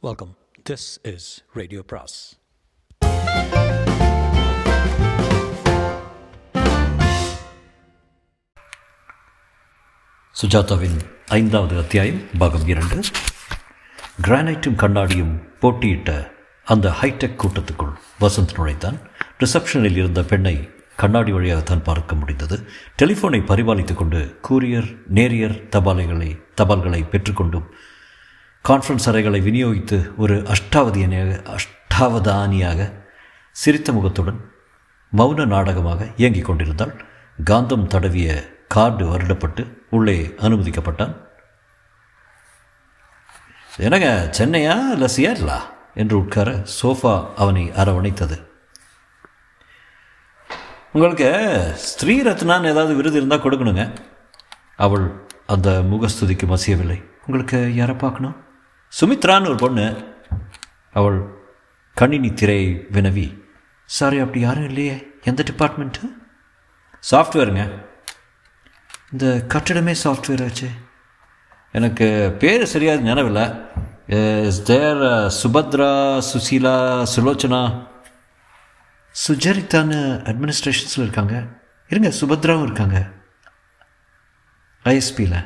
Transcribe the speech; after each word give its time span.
Welcome 0.00 0.36
this 0.70 1.14
is 1.14 1.44
radio 1.52 1.82
பிராஸ் 1.82 2.38
சுஜாதாவின் 10.42 10.98
ஐந்தாவது 11.26 11.78
அத்தியாயம் 11.78 12.20
பாகம் 12.38 12.68
இரண்டு. 12.68 13.00
கிரானைட்டும் 14.22 14.74
கண்ணாடியும் 14.74 15.58
போட்டியிட்ட 15.58 16.30
அந்த 16.64 16.88
ஹைடெக் 16.88 17.40
கூட்டத்துக்குள் 17.44 17.92
வசந்த் 18.20 18.54
நுழைத்தான் 18.56 19.10
ரிசப்ஷனில் 19.38 19.96
இருந்த 19.96 20.22
பெண்ணை 20.22 20.70
கண்ணாடி 20.96 21.32
வழியாகத்தான் 21.32 21.82
பார்க்க 21.82 22.14
முடிந்தது. 22.14 22.68
டெலிஃபோனை 23.02 23.44
பரிபாலித்துக் 23.44 23.94
கொண்டு 23.94 24.38
கூரியர் 24.48 24.98
நேரியர் 25.06 25.68
தபாலைகளை 25.68 26.42
தபால்களை 26.56 27.02
பெற்றுக்கொண்டும் 27.08 27.66
கான்ஃபரன்ஸ் 28.64 29.06
அறைகளை 29.10 29.38
விநியோகித்து 29.40 29.98
ஒரு 30.16 30.34
அஷ்டாவதியனியாக 30.54 31.32
அஷ்டாவதானியாக 31.54 32.80
சிரித்த 33.56 33.92
முகத்துடன் 33.92 34.40
மௌன 35.12 35.46
நாடகமாக 35.46 36.08
இயங்கிக் 36.16 36.48
கொண்டிருந்தால் 36.48 36.92
காந்தம் 37.44 37.86
தடவிய 37.94 38.28
கார்டு 38.68 39.04
வருடப்பட்டு 39.12 39.62
உள்ளே 39.90 40.16
அனுமதிக்கப்பட்டான். 40.40 41.14
என்னங்க 43.78 44.10
சென்னையா 44.38 44.74
இல்லை 44.94 45.08
சியாட்லா 45.16 45.58
என்று 45.94 46.16
உட்கார 46.18 46.50
சோஃபா 46.82 47.14
அவனை 47.36 47.64
அரவணைத்தது. 47.82 48.36
உங்களுக்கு 50.92 51.30
ஸ்ரீ 51.74 52.16
ரத்னான்னு 52.22 52.72
ஏதாவது 52.74 52.94
விருது 52.94 53.16
இருந்தால் 53.16 53.44
கொடுக்கணுங்க. 53.46 53.86
அவள் 54.76 55.06
அந்த 55.46 55.70
முகஸ்துதிக்கு 55.92 56.46
மசியவில்லை. 56.46 56.98
உங்களுக்கு 57.26 57.74
யாரை 57.74 57.96
பார்க்கணும்? 58.04 58.36
சுமித்ரான்னு 58.96 59.50
ஒரு 59.52 59.58
பொண்ணு 59.62 59.86
அவள் 60.98 61.18
கணினி 62.00 62.30
திரை 62.40 62.62
வினவி. 62.94 63.26
சாரி 63.96 64.18
அப்படி 64.22 64.40
யாரும் 64.40 64.68
இல்லையே. 64.70 64.96
எந்த 65.30 65.44
டிபார்ட்மெண்ட்டு 65.50 66.08
சாஃப்ட்வேருங்க 67.10 67.64
இந்த 69.12 69.26
கட்டிடமே 69.52 69.94
சாஃப்ட்வேர் 70.04 70.44
ஆச்சு. 70.46 70.68
எனக்கு 71.78 72.06
பேர் 72.40 72.64
சரியாக 72.72 73.06
நினைவில்லை 73.08 73.44
இஸ் 74.48 74.62
தேர் 74.70 75.02
சுபத்ரா 75.40 75.92
சுசீலா 76.30 76.74
சுலோச்சனா? 77.14 77.62
சுஜரித்தான்னு 79.26 80.00
அட்மினிஸ்ட்ரேஷன்ஸில் 80.30 81.04
இருக்காங்க. 81.06 81.36
இருங்க 81.90 82.08
சுபத்ராவும் 82.20 82.66
இருக்காங்க. 82.68 82.98
ஐஎஸ்பியில் 84.84 85.38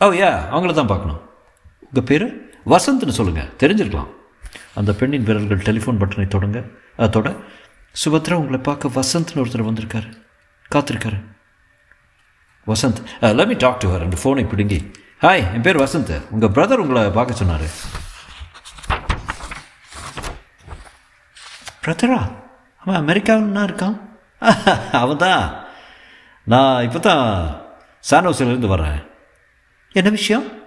ஓ 0.00 0.08
யா 0.22 0.32
அவங்கள 0.54 0.72
தான் 0.80 0.90
பார்க்கணும். 0.94 1.20
உங்கள் 1.94 2.18
பேர்? 2.18 2.50
வசந்த்னு 2.66 3.08
சொல்லுங்கள் 3.08 3.52
தெரிஞ்சிருக்கலாம். 3.58 4.08
அந்த 4.74 4.92
பெண்ணின் 4.92 5.22
விரல்கள் 5.22 5.58
டெலிஃபோன் 5.58 5.98
பட்டனை 5.98 6.28
தொடங்க 6.28 6.64
அதோட 6.98 7.10
தொட. 7.10 7.36
சுபத்ரா 8.04 8.32
உங்களை 8.32 8.58
பார்க்க 8.58 8.88
வசந்த்னு 8.88 9.34
ஒருத்தர் 9.34 9.66
வந்திருக்காரு. 9.68 10.22
காத்திருக்காரு. 10.74 11.24
Vasanth 12.66 13.34
let 13.34 13.46
me 13.46 13.52
talk 13.52 13.78
to 13.78 13.94
her 13.94 13.98
ரெண்டு 13.98 14.16
ஃபோனை 14.16 14.48
பிடுங்கி. 14.48 14.90
ஹாய் 15.20 15.52
என் 15.52 15.60
பேர் 15.60 15.76
வசந்த். 15.76 16.22
உங்கள் 16.30 16.48
பிரதர் 16.48 16.74
உங்களை 16.74 17.10
பார்க்க 17.10 17.34
சொன்னார். 17.34 17.68
பிரதரா 21.86 22.32
அவன் 22.84 23.06
அமெரிக்காவில்னா 23.06 23.68
இருக்கான்? 23.70 24.00
அவன் 24.92 25.16
தான் 25.16 25.64
நான் 26.44 26.82
இப்போ 26.82 26.98
தான் 26.98 27.56
சானோசிலேருந்து 28.10 28.72
வரேன் 28.76 29.08
என்ன 29.92 30.10
விஷயம்? 30.10 30.61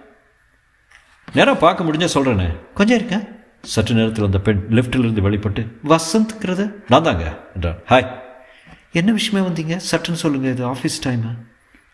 நேராக 1.34 1.58
பார்க்க 1.58 1.84
முடிஞ்சா 1.84 2.08
சொல்கிறேனே 2.14 2.48
கொஞ்சம் 2.74 2.96
இருக்கேன் 2.96 3.24
சற்று 3.62 3.94
நேரத்தில் 3.94 4.24
அந்த 4.24 4.38
பெண் 4.38 4.66
லிஃப்ட்டிலிருந்து 4.70 5.20
வெளிப்பட்டு 5.20 5.62
வசந்த்ங்கிறது? 5.84 6.64
நான் 6.88 7.02
தாங்க 7.02 7.24
என்றார் 7.54 7.78
ஹாய் 7.88 8.08
என்ன 8.92 9.12
விஷயமே 9.12 9.48
வந்தீங்க? 9.48 9.80
சட்டுன்னு 9.90 10.22
சொல்லுங்கள் 10.24 10.52
இது 10.52 10.64
ஆஃபீஸ் 10.72 10.98
டைமு 11.06 11.30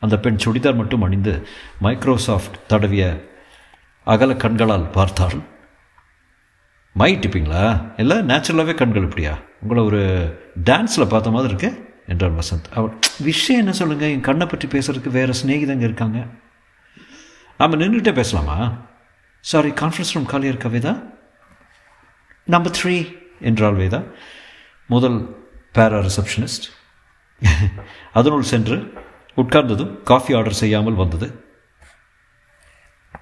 அந்த 0.01 0.19
பெண் 0.19 0.39
சுடிதார் 0.45 0.75
மட்டும் 0.75 1.03
அணிந்து 1.03 1.47
மைக்ரோசாஃப்ட் 1.81 2.73
தடவிய 2.73 3.31
அகல 4.05 4.35
கண்களால் 4.35 4.87
பார்த்தாள். 4.91 5.37
மை 6.93 7.17
டிப்பிங்களா 7.17 7.65
இல்லை 7.97 8.17
நேச்சுரலாகவே 8.19 8.75
கண்கள் 8.75 9.03
இப்படியா? 9.03 9.39
உங்களை 9.63 9.85
ஒரு 9.85 10.03
டான்ஸில் 10.71 11.09
பார்த்த 11.09 11.31
மாதிரி 11.31 11.55
இருக்கு 11.55 11.91
என்றார் 12.07 12.39
வசந்த். 12.39 12.73
அவள் 12.75 12.93
விஷயம் 13.19 13.61
என்ன 13.61 13.73
சொல்லுங்கள் 13.73 14.09
என் 14.09 14.21
கண்ணை 14.21 14.47
பற்றி 14.47 14.69
பேசுறதுக்கு 14.69 15.09
வேறு 15.09 15.35
சிநேகிதங்க 15.43 15.81
இருக்காங்க. 15.81 16.27
நாம் 17.59 17.73
நின்றுட்டே 17.73 18.15
பேசலாமா? 18.15 18.87
சாரி 19.45 19.71
கான்ஃபரன்ஸ் 19.73 20.13
ரூம் 20.15 20.27
காலியாக 20.27 20.53
இருக்கா 20.55 20.71
வேதா 20.71 20.93
நம்பர் 22.49 22.75
த்ரீ 22.79 22.95
என்றாள் 23.41 23.79
வேதா 23.81 24.01
முதல் 24.91 25.19
பேரா 25.77 25.99
ரிசப்ஷனிஸ்ட் 26.01 26.67
அதனுள் 28.13 28.51
சென்று 28.51 28.77
உட்கார்ந்ததும் 29.37 29.93
காஃபி 30.05 30.33
ஆர்டர் 30.35 30.61
செய்யாமல் 30.61 31.01
வந்தது 31.03 31.29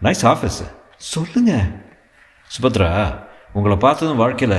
நைஸ் 0.02 0.24
ஆஃபீஸ் 0.26 0.60
சொல்லுங்க 1.06 1.52
சுபத்ரா 2.50 2.90
உங்களை 3.52 3.76
பார்த்ததும் 3.78 4.22
வாழ்க்கையில் 4.22 4.58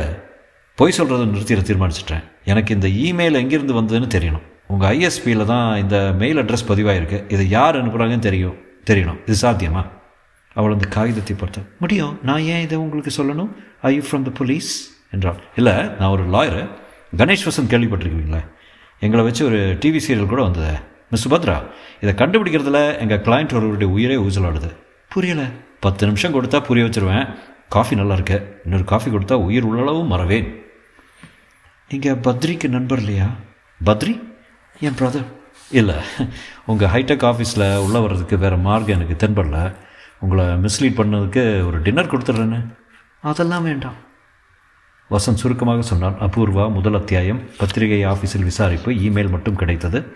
பொய் 0.78 0.98
சொல்கிறத 0.98 1.26
நிறுத்திட 1.28 1.64
தீர்மானிச்சிட்டேன் 1.64 2.26
எனக்கு 2.44 2.72
இந்த 2.74 2.88
இமெயில் 3.04 3.42
எங்கேருந்து 3.42 3.80
வந்ததுன்னு 3.80 4.14
தெரியணும் 4.16 4.46
உங்கள் 4.68 4.90
ஐஎஸ்பியில் 4.92 5.50
தான் 5.54 5.68
இந்த 5.78 5.98
மெயில் 6.18 6.42
அட்ரஸ் 6.44 6.70
பதிவாயிருக்கு 6.70 7.18
இதை 7.30 7.46
யார் 7.50 7.80
அனுப்புகிறாங்கன்னு 7.82 8.28
தெரியும் 8.30 8.60
தெரியணும் 8.86 9.20
இது 9.26 9.38
சாத்தியமா 9.42 9.84
அவள் 10.54 10.72
அந்த 10.72 10.88
காகிதத்தை 10.88 11.36
பார்த்தா 11.36 11.64
முடியும். 11.80 12.20
நான் 12.22 12.40
ஏன் 12.40 12.62
இதை 12.62 12.78
உங்களுக்கு 12.78 13.12
சொல்லணும்? 13.18 13.50
I 13.82 13.96
you 13.96 14.02
from 14.02 14.22
the 14.22 14.30
police 14.30 14.98
என்றாள். 15.12 15.40
இல்லை 15.56 15.74
நான் 15.74 16.10
ஒரு 16.10 16.26
லாயரு 16.28 16.70
கணேஷ் 17.18 17.46
வசந்த் 17.46 17.70
கேள்விப்பட்டிருக்கீங்களா? 17.70 18.46
எங்களை 19.00 19.26
வச்சு 19.26 19.46
ஒரு 19.46 19.58
டிவி 19.58 20.00
சீரியல் 20.08 20.26
கூட 20.26 20.42
வந்தது. 20.42 20.80
மிஸ் 21.10 21.30
சுபத்ரா 21.30 21.64
இதை 22.02 22.14
கண்டுபிடிக்கிறதுல 22.14 23.00
எங்கள் 23.00 23.22
கிளைண்ட் 23.22 23.54
ஒருவருடைய 23.54 23.94
உயிரே 23.94 24.16
ஊசலாடுது. 24.16 24.76
புரியலை. 25.16 25.52
பத்து 25.80 26.06
நிமிஷம் 26.06 26.34
கொடுத்தா 26.34 26.62
புரிய 26.62 26.86
வச்சிருவேன். 26.86 27.38
காஃபி 27.70 27.96
நல்லா 27.96 28.14
இருக்கு. 28.14 28.60
இன்னொரு 28.64 28.84
காஃபி 28.84 29.12
கொடுத்தா 29.12 29.34
உயிர் 29.34 29.68
உள்ளளவும் 29.68 30.06
மறவேன். 30.06 30.62
நீங்கள் 31.90 32.16
பத்ரிக்கு 32.16 32.68
நண்பர் 32.68 33.00
இல்லையா? 33.00 33.26
பத்ரி? 33.86 34.24
என் 34.80 34.94
பிரதர் 35.00 35.26
இல்லை. 35.72 35.96
உங்கள் 36.66 36.88
ஹைடெக் 36.88 37.26
ஆஃபீஸில் 37.30 37.78
உள்ளே 37.78 38.00
வர்றதுக்கு 38.00 38.38
வேறு 38.38 38.58
மார்க்கம் 38.58 39.00
எனக்கு 39.00 39.28
தென்படல. 39.28 39.76
உங்களை 40.22 40.46
மிஸ்லீட் 40.46 41.00
பண்ணதுக்கு 41.00 41.66
ஒரு 41.66 41.82
டின்னர் 41.82 42.18
கொடுத்துட்றேன்னு. 42.18 42.66
அதெல்லாம் 43.22 43.64
வேண்டாம். 43.64 43.94
வசந்த் 45.10 45.42
சுருக்கமாக 45.42 45.82
சொன்னான் 45.82 46.20
அபூர்வா 46.20 46.72
முதல் 46.72 46.94
அத்தியாயம் 46.94 47.42
பத்திரிகை 47.58 48.06
ஆஃபீஸில் 48.06 48.44
விசாரிப்பு 48.44 48.92
இமெயில் 48.92 49.30
மட்டும் 49.30 49.56
கிடைத்தது. 49.56 50.16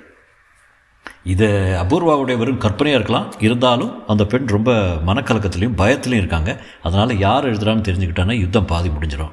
இது 1.24 1.48
அபூர்வாவுடைய 1.84 2.38
வெறும் 2.38 2.58
கற்பனையாக 2.58 3.04
இருக்கலாம். 3.04 3.34
இருந்தாலும் 3.40 4.08
அந்த 4.08 4.26
பெண் 4.26 4.46
ரொம்ப 4.46 4.72
மனக்கலக்கத்துலேயும் 5.06 5.78
பயத்துலையும் 5.78 6.24
இருக்காங்க. 6.24 6.62
அதனால் 6.84 7.18
யார் 7.18 7.46
எழுதுறான்னு 7.46 7.86
தெரிஞ்சுக்கிட்டானா 7.88 8.40
யுத்தம் 8.40 8.66
பாதி 8.66 8.90
முடிஞ்சிடும் 8.90 9.32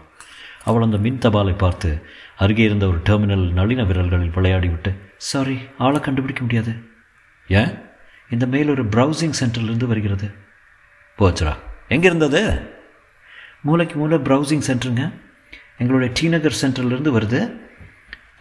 அவள் 0.65 0.83
அந்த 0.83 0.97
மின் 0.97 1.19
தபாலை 1.19 1.59
பார்த்து 1.59 2.07
அருகே 2.37 2.63
இருந்த 2.63 2.87
ஒரு 2.87 2.99
டெர்மினல் 3.05 3.53
நளின 3.53 3.83
விரல்களில் 3.83 4.35
விளையாடி 4.35 4.69
விட்டு 4.69 4.95
சாரி 5.17 5.59
ஆளை 5.79 6.01
கண்டுபிடிக்க 6.01 6.41
முடியாது. 6.41 6.73
ஏன்? 7.49 7.79
இந்த 8.31 8.47
மெயில் 8.47 8.71
ஒரு 8.71 8.85
ப்ரௌசிங் 8.85 9.33
சென்டர்லேருந்து 9.41 9.87
வருகிறது. 9.87 10.42
போச்சுடா. 11.19 11.55
எங்கே 11.95 12.07
இருந்தது? 12.11 12.43
மூளைக்கு 13.67 13.97
மூளை 14.01 14.19
ப்ரௌசிங் 14.29 14.67
சென்டருங்க 14.69 15.05
எங்களுடைய 15.81 16.11
டி 16.19 16.27
நகர் 16.35 16.61
சென்டர்லேருந்து 16.63 17.13
வருது. 17.19 17.41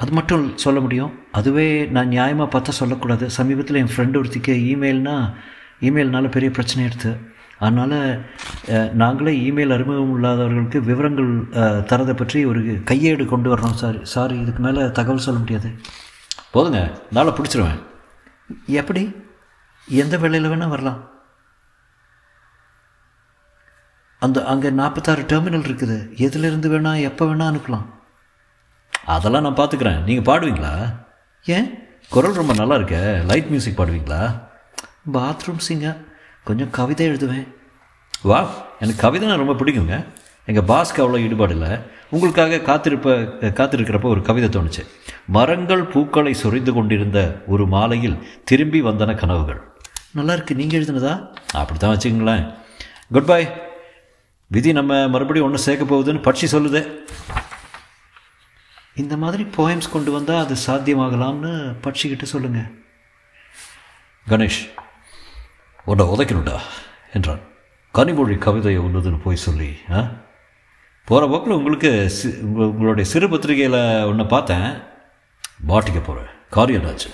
அது 0.01 0.11
மட்டும் 0.17 0.45
சொல்ல 0.63 0.79
முடியும். 0.85 1.11
அதுவே 1.37 1.67
நான் 1.95 2.13
நியாயமாக 2.13 2.47
பார்த்தா 2.53 2.71
சொல்லக்கூடாது. 2.81 3.25
சமீபத்தில் 3.37 3.79
என் 3.81 3.93
ஃப்ரெண்டு 3.95 4.19
ஒருத்திக்கு 4.21 4.53
இமெயில்னால் 4.71 5.27
இமெயில்னால 5.87 6.31
பெரிய 6.35 6.49
பிரச்சனை 6.57 6.83
எடுத்து. 6.89 7.11
அதனால் 7.65 7.97
நாங்களே 9.01 9.33
இமெயில் 9.47 9.73
அறிமுகம் 9.75 10.13
இல்லாதவர்களுக்கு 10.17 10.79
விவரங்கள் 10.89 11.31
தரதை 11.91 12.13
பற்றி 12.21 12.39
ஒரு 12.51 12.61
கையேடு 12.91 13.25
கொண்டு 13.33 13.49
வரணும் 13.53 13.79
சார். 13.81 13.99
சார் 14.13 14.33
இதுக்கு 14.41 14.61
மேலே 14.67 14.83
தகவல் 14.99 15.25
சொல்ல 15.27 15.39
முடியாது. 15.43 15.69
போதுங்க. 16.53 16.81
நாளை 17.17 17.33
பிடிச்சிருவேன். 17.33 17.81
எப்படி? 18.79 19.03
எந்த 19.87 20.15
வேலையில் 20.23 20.51
வேணால் 20.51 20.73
வரலாம். 20.75 20.99
அந்த 24.25 24.39
அங்கே 24.51 24.69
நாற்பத்தாறு 24.79 25.21
டெர்மினல் 25.31 25.65
இருக்குது. 25.67 25.95
எதுலேருந்து 26.25 26.67
வேணால் 26.73 27.03
எப்போ 27.09 27.23
வேணால் 27.25 27.51
அனுப்பலாம். 27.51 27.85
அதெல்லாம் 29.13 29.45
நான் 29.45 29.57
பார்த்துக்கிறேன் 29.59 30.01
நீங்கள் 30.07 30.27
பாடுவீங்களா? 30.29 30.73
ஏன்? 31.55 31.67
குரல் 32.15 32.37
ரொம்ப 32.39 32.53
நல்லா 32.59 32.75
இருக்க. 32.79 32.97
லைட் 33.29 33.49
மியூசிக் 33.53 33.77
பாடுவீங்களா? 33.79 34.19
பாத்ரூம் 35.15 35.63
சிங்கர் 35.67 35.99
கொஞ்சம் 36.49 36.69
கவிதை 36.77 37.05
எழுதுவேன். 37.11 37.47
வா 38.29 38.39
எனக்கு 38.83 38.99
கவிதைனா 39.05 39.37
ரொம்ப 39.41 39.55
பிடிக்குங்க. 39.61 39.97
எங்கள் 40.49 40.67
பாஸ்க்கு 40.71 41.01
அவ்வளோ 41.03 41.21
ஈடுபாடு 41.25 41.55
இல்லை. 41.57 41.71
உங்களுக்காக 42.13 42.61
காத்திருப்ப 42.69 43.15
காத்திருக்கிறப்ப 43.59 44.07
ஒரு 44.13 44.21
கவிதை 44.29 44.49
தோணுச்சு. 44.49 44.85
மரங்கள் 45.37 45.83
பூக்களை 45.93 46.33
சொரிந்து 46.43 46.73
கொண்டிருந்த 46.77 47.19
ஒரு 47.55 47.65
மாலையில் 47.75 48.17
திரும்பி 48.51 48.81
வந்தன 48.89 49.17
கனவுகள். 49.23 49.59
நல்லா 50.19 50.33
இருக்கு. 50.37 50.59
நீங்கள் 50.61 50.79
எழுதுனதா? 50.79 51.15
அப்படி 51.61 51.79
தான் 51.79 51.95
வச்சுக்கங்களேன். 51.95 52.45
குட் 53.17 53.29
பை 53.33 53.41
விதி 54.51 54.71
நம்ம 54.71 55.07
மறுபடியும் 55.07 55.47
ஒன்று 55.47 55.59
சேர்க்க 55.59 55.95
போகுதுன்னு 55.95 56.25
பட்சி 56.25 56.47
சொல்லுதே. 56.51 56.81
இந்த 58.95 59.17
மாதிரி 59.17 59.43
போயம்ஸ் 59.43 59.91
கொண்டு 59.91 60.11
வந்தால் 60.11 60.45
அது 60.45 60.55
சாத்தியமாகலாம்னு 60.67 61.51
பட்சிக்கிட்ட 61.83 62.23
சொல்லுங்கள் 62.23 62.69
கணேஷ் 64.29 64.61
உன்னை 65.85 66.05
உதைக்கணும்டா 66.05 66.57
என்றான். 67.13 67.39
கனிமொழி 67.93 68.37
கவிதையை 68.37 68.81
உள்ளதுன்னு 68.81 69.21
போய் 69.23 69.35
சொல்லி 69.35 69.77
ஆ? 69.91 70.01
போகிற 71.07 71.27
போக்கில் 71.27 71.53
உங்களுக்கு 71.53 72.09
சி 72.09 72.27
உங்களுடைய 72.41 73.09
சிறு 73.09 73.29
பத்திரிகையில் 73.29 73.79
ஒன்று 74.05 74.25
பார்த்தேன். 74.25 74.67
மாட்டிக்க 75.67 76.03
போகிறேன் 76.03 76.29
காரியம் 76.49 76.85
ஆச்சு 76.85 77.09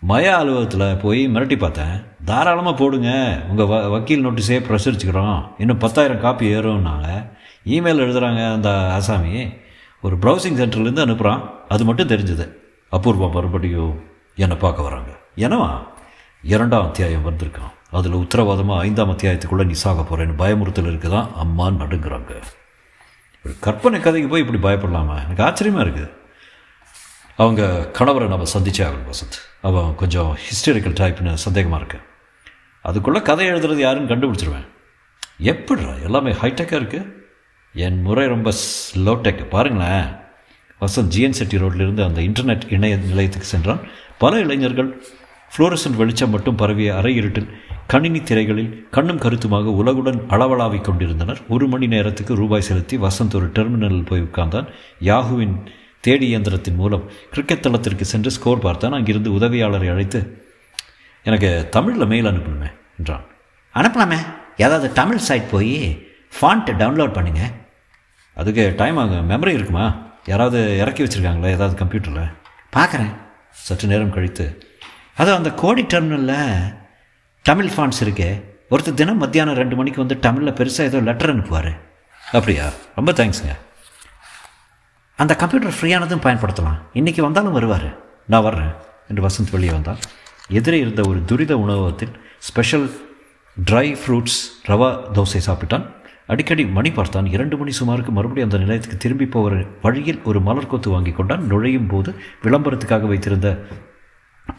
மய 0.00 0.36
அலுவலகத்தில் 0.36 0.96
போய் 0.96 1.28
மிரட்டி 1.28 1.58
பார்த்தேன். 1.58 2.04
தாராளமாக 2.24 2.76
போடுங்க. 2.76 3.40
உங்கள் 3.48 3.66
வ 3.66 3.90
வக்கீல் 3.90 4.26
நோட்டீஸே 4.26 4.58
பிரசரிச்சுக்கிறோம். 4.68 5.48
இன்னும் 5.58 5.78
பத்தாயிரம் 5.78 6.20
காப்பி 6.20 6.54
ஏறும்னாங்க. 6.54 7.26
இமெயில் 7.64 8.02
எழுதுகிறாங்க 8.04 8.52
அந்த 8.52 8.92
ஆசாமி. 8.92 9.48
ஒரு 10.00 10.16
ப்ரௌசிங் 10.16 10.58
சென்டர்லேருந்து 10.60 11.04
அனுப்புகிறான் 11.04 11.50
அது 11.68 11.84
மட்டும் 11.84 12.08
தெரிஞ்சது. 12.08 12.54
அபூர்வம் 12.90 13.30
மறுபடியும் 13.30 14.04
என்னை 14.36 14.56
பார்க்க 14.56 14.82
வராங்க. 14.82 15.10
என்னவா? 15.36 15.78
இரண்டாம் 16.42 16.84
அத்தியாயம் 16.84 17.26
வந்திருக்கான். 17.30 17.74
அதில் 17.90 18.12
உத்தரவாதமாக 18.12 18.78
ஐந்தாம் 18.78 19.10
அத்தியாயத்துக்குள்ளே 19.10 19.66
நீ 19.66 19.72
சாக 19.72 20.00
போகிறேன்னு 20.00 20.38
பயமுறுத்தல் 20.38 20.90
இருக்குது 20.90 21.10
தான் 21.10 21.28
அம்மா 21.34 21.66
நடுங்கிறாங்க. 21.66 22.32
ஒரு 23.44 23.54
கற்பனை 23.60 24.00
கதைக்கு 24.00 24.30
போய் 24.30 24.44
இப்படி 24.46 24.60
பயப்படலாமா? 24.60 25.24
எனக்கு 25.24 25.44
ஆச்சரியமாக 25.44 25.90
இருக்குது. 25.90 26.10
அவங்க 27.38 27.90
கணவரை 27.92 28.28
நம்ம 28.28 28.44
சந்திச்சே 28.54 28.82
ஆகணும் 28.82 29.10
வசந்த். 29.10 29.38
அவன் 29.62 29.94
கொஞ்சம் 29.94 30.36
ஹிஸ்டரிக்கல் 30.36 30.96
டைப்னு 31.00 31.36
சந்தேகமாக 31.48 31.76
இருக்கு. 31.76 31.98
அதுக்குள்ளே 32.82 33.20
கதை 33.20 33.46
எழுதுறது 33.46 33.76
யாருன்னு 33.76 34.14
கண்டுபிடிச்சிருவேன். 34.14 34.66
எப்படிடா 35.38 35.92
எல்லாமே 36.04 36.32
ஹைடெக்காக 36.32 36.78
இருக்குது 36.80 37.12
என் 37.74 38.02
முறை 38.02 38.26
ரொம்ப 38.26 38.50
ஸ்லோ 38.50 39.08
டெக் 39.08 39.48
பாருங்களேன். 39.48 40.04
வசந்த் 40.80 41.12
ஜிஎன் 41.16 41.30
செட்டி 41.30 41.56
ரோட்லேருந்து 41.56 42.04
அந்த 42.04 42.20
இன்டர்நெட் 42.20 42.72
இணைய 42.72 42.96
நிலையத்துக்கு 42.96 43.46
சென்றான். 43.46 43.80
பல 44.18 44.38
இளைஞர்கள் 44.38 45.02
ஃப்ளோரசன்ட் 45.56 45.96
வெளிச்சம் 45.96 46.30
மட்டும் 46.30 46.54
பரவிய 46.54 46.96
அறை 46.96 47.14
இருட்டில் 47.14 47.48
கணினி 47.86 48.18
திரைகளில் 48.18 48.88
கண்ணும் 48.90 49.18
கருத்துமாக 49.18 49.70
உலகுடன் 49.70 50.26
அளவலாவிக் 50.26 50.84
கொண்டிருந்தனர். 50.84 51.38
ஒரு 51.48 51.68
மணி 51.68 51.86
நேரத்துக்கு 51.86 52.34
ரூபாய் 52.34 52.60
செலுத்தி 52.60 52.96
வசந்த் 52.96 53.34
ஒரு 53.34 53.46
டெர்மினலில் 53.46 54.06
போய் 54.06 54.22
உட்கார்ந்தான். 54.22 54.66
யாகுவின் 55.00 55.66
தேடி 56.00 56.36
இயந்திரத்தின் 56.36 56.74
மூலம் 56.74 57.10
கிரிக்கெட் 57.30 57.62
தளத்திற்கு 57.62 58.04
சென்று 58.04 58.30
ஸ்கோர் 58.30 58.58
பார்த்தான். 58.58 58.92
அங்கிருந்து 58.92 59.30
உதவியாளரை 59.30 59.90
அழைத்து 59.90 60.20
எனக்கு 61.24 61.68
தமிழில் 61.70 62.06
மெயில் 62.06 62.24
அனுப்பணுமே 62.24 62.70
என்றான். 62.98 63.24
அனுப்பலாமே. 63.74 64.18
ஏதாவது 64.56 64.92
தமிழ் 64.92 65.24
சைட் 65.28 65.50
போய் 65.50 65.74
ஃபாண்ட்டை 66.40 66.74
டவுன்லோட் 66.82 67.12
பண்ணுங்க. 67.12 67.50
அதுக்கு 68.34 68.74
டைம் 68.76 68.96
ஆகும். 68.96 69.30
மெமரி 69.30 69.48
இருக்குமா? 69.48 69.96
யாராவது 70.26 70.78
இறக்கி 70.78 71.04
வச்சுருக்காங்களா? 71.04 71.48
ஏதாவது 71.48 71.84
கம்ப்யூட்டரில் 71.84 72.32
பார்க்குறேன். 72.76 73.12
சற்று 73.50 73.88
நேரம் 73.88 74.12
கழித்து 74.12 74.66
அதுவும் 75.16 75.36
அந்த 75.36 75.50
கோடி 75.50 75.82
டெர்மினலில் 75.82 76.74
தமிழ் 77.42 77.70
ஃபாண்ட்ஸ் 77.76 78.02
இருக்கே. 78.04 78.42
ஒருத்தர் 78.70 78.94
தினம் 78.94 79.18
மத்தியானம் 79.18 79.54
ரெண்டு 79.54 79.76
மணிக்கு 79.76 79.98
வந்து 79.98 80.18
தமிழில் 80.18 80.52
பெருசாக 80.52 80.88
ஏதோ 80.90 81.00
லெட்டர் 81.00 81.32
அனுப்புவார். 81.36 81.70
அப்படியா? 82.32 82.70
ரொம்ப 82.94 83.12
தேங்க்ஸுங்க 83.12 83.54
அந்த 85.18 85.36
கம்ப்யூட்டர் 85.36 85.74
ஃப்ரீயானதும் 85.80 86.20
பயன்படுத்தலாம். 86.20 86.78
இன்றைக்கி 86.94 87.20
வந்தாலும் 87.20 87.52
வருவார். 87.52 87.98
நான் 88.26 88.42
வர்றேன். 88.42 88.72
என்று 89.08 89.22
வசந்த் 89.22 89.50
வெளியே 89.50 89.70
வந்தால் 89.70 89.96
எதிரே 90.48 90.78
இருந்த 90.78 91.02
ஒரு 91.08 91.24
துரித 91.24 91.58
உணவகத்தில் 91.58 92.08
special 92.38 92.90
dry 93.70 93.96
fruits 94.06 94.42
rava 94.66 95.00
dosa 95.14 95.40
சாப்பிட்டான். 95.46 95.86
அடிக்கடி 96.26 96.66
மணி 96.66 96.90
பார்த்தான். 96.92 97.26
இரண்டு 97.26 97.56
மணி 97.56 97.70
சுமாருக்கு 97.70 98.08
மறுபடியும் 98.08 98.50
அந்த 98.50 98.58
நிலையத்துக்கு 98.58 98.96
திரும்பி 98.96 99.26
போகிற 99.26 99.64
வழியில் 99.82 100.20
ஒரு 100.24 100.40
மலர் 100.40 100.66
கொத்து 100.66 100.90
வாங்கி 100.90 101.10
கொண்டான். 101.10 101.46
நுழையும் 101.46 101.86
போது 101.86 102.14
விளம்பரத்துக்காக 102.42 103.06
வைத்திருந்த 103.06 103.66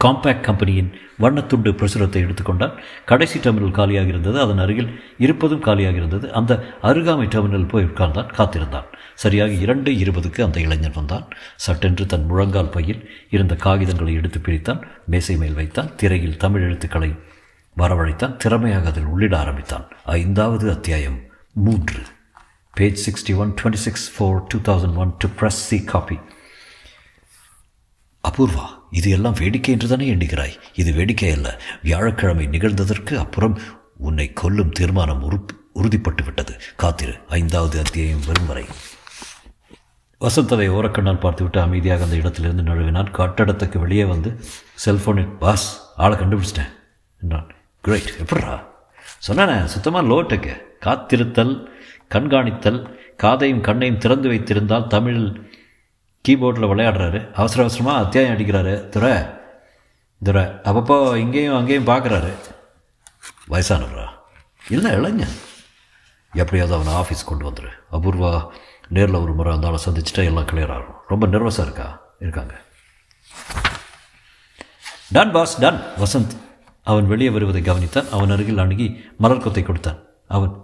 காம்பேக்ட் 0.04 0.42
கம்பெனியின் 0.42 0.94
வண்ணத்துண்டு 1.20 1.72
பிரசுரத்தை 1.80 2.20
எடுத்துக்கொண்டான். 2.26 2.80
கடைசி 3.06 3.40
டெர்மினல் 3.40 3.72
காலியாக 3.72 4.08
இருந்தது 4.08 4.40
அதன் 4.40 4.58
அருகில் 4.58 5.04
இருப்பதும் 5.18 5.60
காலியாக 5.60 5.98
இருந்தது. 5.98 6.34
அந்த 6.34 6.78
அருகாமை 6.82 7.28
டெர்மினல் 7.36 7.68
போய் 7.68 7.84
உட்கார்ந்தான் 7.84 8.34
காத்திருந்தான். 8.34 8.86
சரியாக 9.16 9.52
இரண்டு 9.52 9.92
இருபதுக்கு 9.92 10.42
அந்த 10.42 10.60
இளைஞன் 10.60 10.96
வந்தான். 10.96 11.28
சட்டென்று 11.56 12.06
தன் 12.06 12.26
முழங்கால் 12.26 12.70
பையில் 12.70 13.10
இருந்த 13.30 13.56
காகிதங்களை 13.64 14.14
எடுத்து 14.14 14.40
பிரித்தான் 14.40 14.82
மேசை 15.06 15.38
மேல் 15.38 15.54
வைத்தான் 15.54 15.96
திரையில் 15.96 16.38
தமிழ் 16.38 16.62
எழுத்துக்களை 16.62 17.16
வரவழைத்தான் 17.78 18.36
திறமையாக 18.36 18.88
அதில் 18.88 19.04
உள்ளிட 19.04 19.36
ஆரம்பித்தான். 19.36 19.88
ஐந்தாவது 20.04 20.72
அத்தியாயம் 20.72 21.20
மூன்று. 21.54 22.02
Page 22.74 23.00
sixty 23.06 23.36
one 23.36 23.54
twenty 23.62 23.74
six 23.74 24.08
four 24.16 24.44
two 24.48 24.58
thousand 24.60 24.96
one 24.96 25.14
to 25.18 25.28
press 25.40 25.62
C 25.68 25.84
copy 25.84 26.18
Apoorva 28.24 28.66
இது 28.92 29.10
எல்லாம் 29.10 29.36
வேடிக்கை 29.40 29.74
என்று 29.74 29.88
தானே 29.88 30.16
எண்ணுகிறாய்? 30.16 30.60
இது 30.74 30.94
வேடிக்கை 30.94 31.32
அல்ல 31.32 31.62
வியாழக்கிழமை 31.84 32.48
நிகழ்ந்ததற்கு 32.48 33.18
அப்புறம் 33.18 33.60
உன்னை 33.98 34.34
கொல்லும் 34.34 34.70
தீர்மானம் 34.70 35.24
உறுப் 35.24 35.58
உறுதிப்பட்டு 35.76 36.24
விட்டது 36.24 36.60
காத்திரு. 36.76 37.14
ஐந்தாவது 37.28 37.80
அத்தியாயம் 37.80 38.26
வரும் 38.26 38.46
வரை. 38.46 38.66
வசந்ததை 40.22 40.70
ஓரக்கண்ணால் 40.70 41.20
பார்த்துவிட்டு 41.20 41.62
அமைதியாக 41.62 42.04
அந்த 42.04 42.16
இடத்திலிருந்து 42.16 42.64
நழுவினான். 42.64 43.12
கட்டடத்துக்கு 43.12 43.80
வெளியே 43.80 44.06
வந்து 44.06 44.40
செல்ஃபோனில் 44.86 45.38
பாஸ் 45.38 45.82
ஆளை 45.96 46.18
கண்டுபிடிச்சிட்டேன் 46.18 46.72
என்றான். 47.22 47.48
கிரேட் 47.82 48.14
எப்படா 48.26 48.64
சொன்னானே 49.28 49.64
சுத்தமாக 49.64 50.08
லோட்டுக்கு. 50.08 50.68
காத்திருத்தல் 50.86 51.66
கண்காணித்தல் 52.10 52.98
காதையும் 53.24 53.62
கண்ணையும் 53.62 53.98
திறந்து 53.98 54.30
வைத்திருந்தால் 54.30 54.88
தமிழில் 54.88 55.49
கீபோர்டில் 56.28 56.70
விளையாடுறாரு. 56.72 57.32
அவசர 57.32 57.64
அவசரமாக 57.64 58.06
அத்தியாயம் 58.06 58.38
அடிக்கிறாரு. 58.38 58.90
துரை 58.90 59.18
துரை 60.24 60.44
அப்பப்போ 60.44 61.16
இங்கேயும் 61.16 61.56
அங்கேயும் 61.56 61.88
பார்க்குறாரு 61.88 62.34
வயசானவரா? 63.50 64.08
இல்லை 64.70 64.92
இளைஞன். 64.92 65.36
எப்படியாவது 66.34 66.76
அவனை 66.76 66.94
ஆஃபீஸ் 66.94 67.26
கொண்டு 67.26 67.50
வந்துடு 67.50 67.70
அபூர்வா 67.92 68.48
நேரில் 68.90 69.16
ஒரு 69.16 69.34
முறை 69.34 69.54
அந்த 69.54 69.68
ஆளை 69.68 69.80
சந்திச்சுட்டா 69.86 70.26
எல்லாம் 70.26 70.46
கிளியர் 70.46 70.74
ஆகும். 70.74 70.96
ரொம்ப 71.08 71.28
நர்வஸாக 71.28 71.62
இருக்கா? 71.62 72.02
இருக்காங்க. 72.20 72.62
டன் 75.12 75.32
பாஸ் 75.32 75.60
டன் 75.60 75.84
வசந்த் 75.98 76.38
அவன் 76.84 77.08
வெளியே 77.08 77.30
வருவதை 77.30 77.62
கவனித்தான். 77.62 78.10
அவன் 78.10 78.30
அருகில் 78.30 78.58
அணுகி 78.58 79.06
மலர் 79.18 79.48
கொத்தை 79.48 79.64
கொடுத்தான். 79.64 80.04
அவன் 80.28 80.56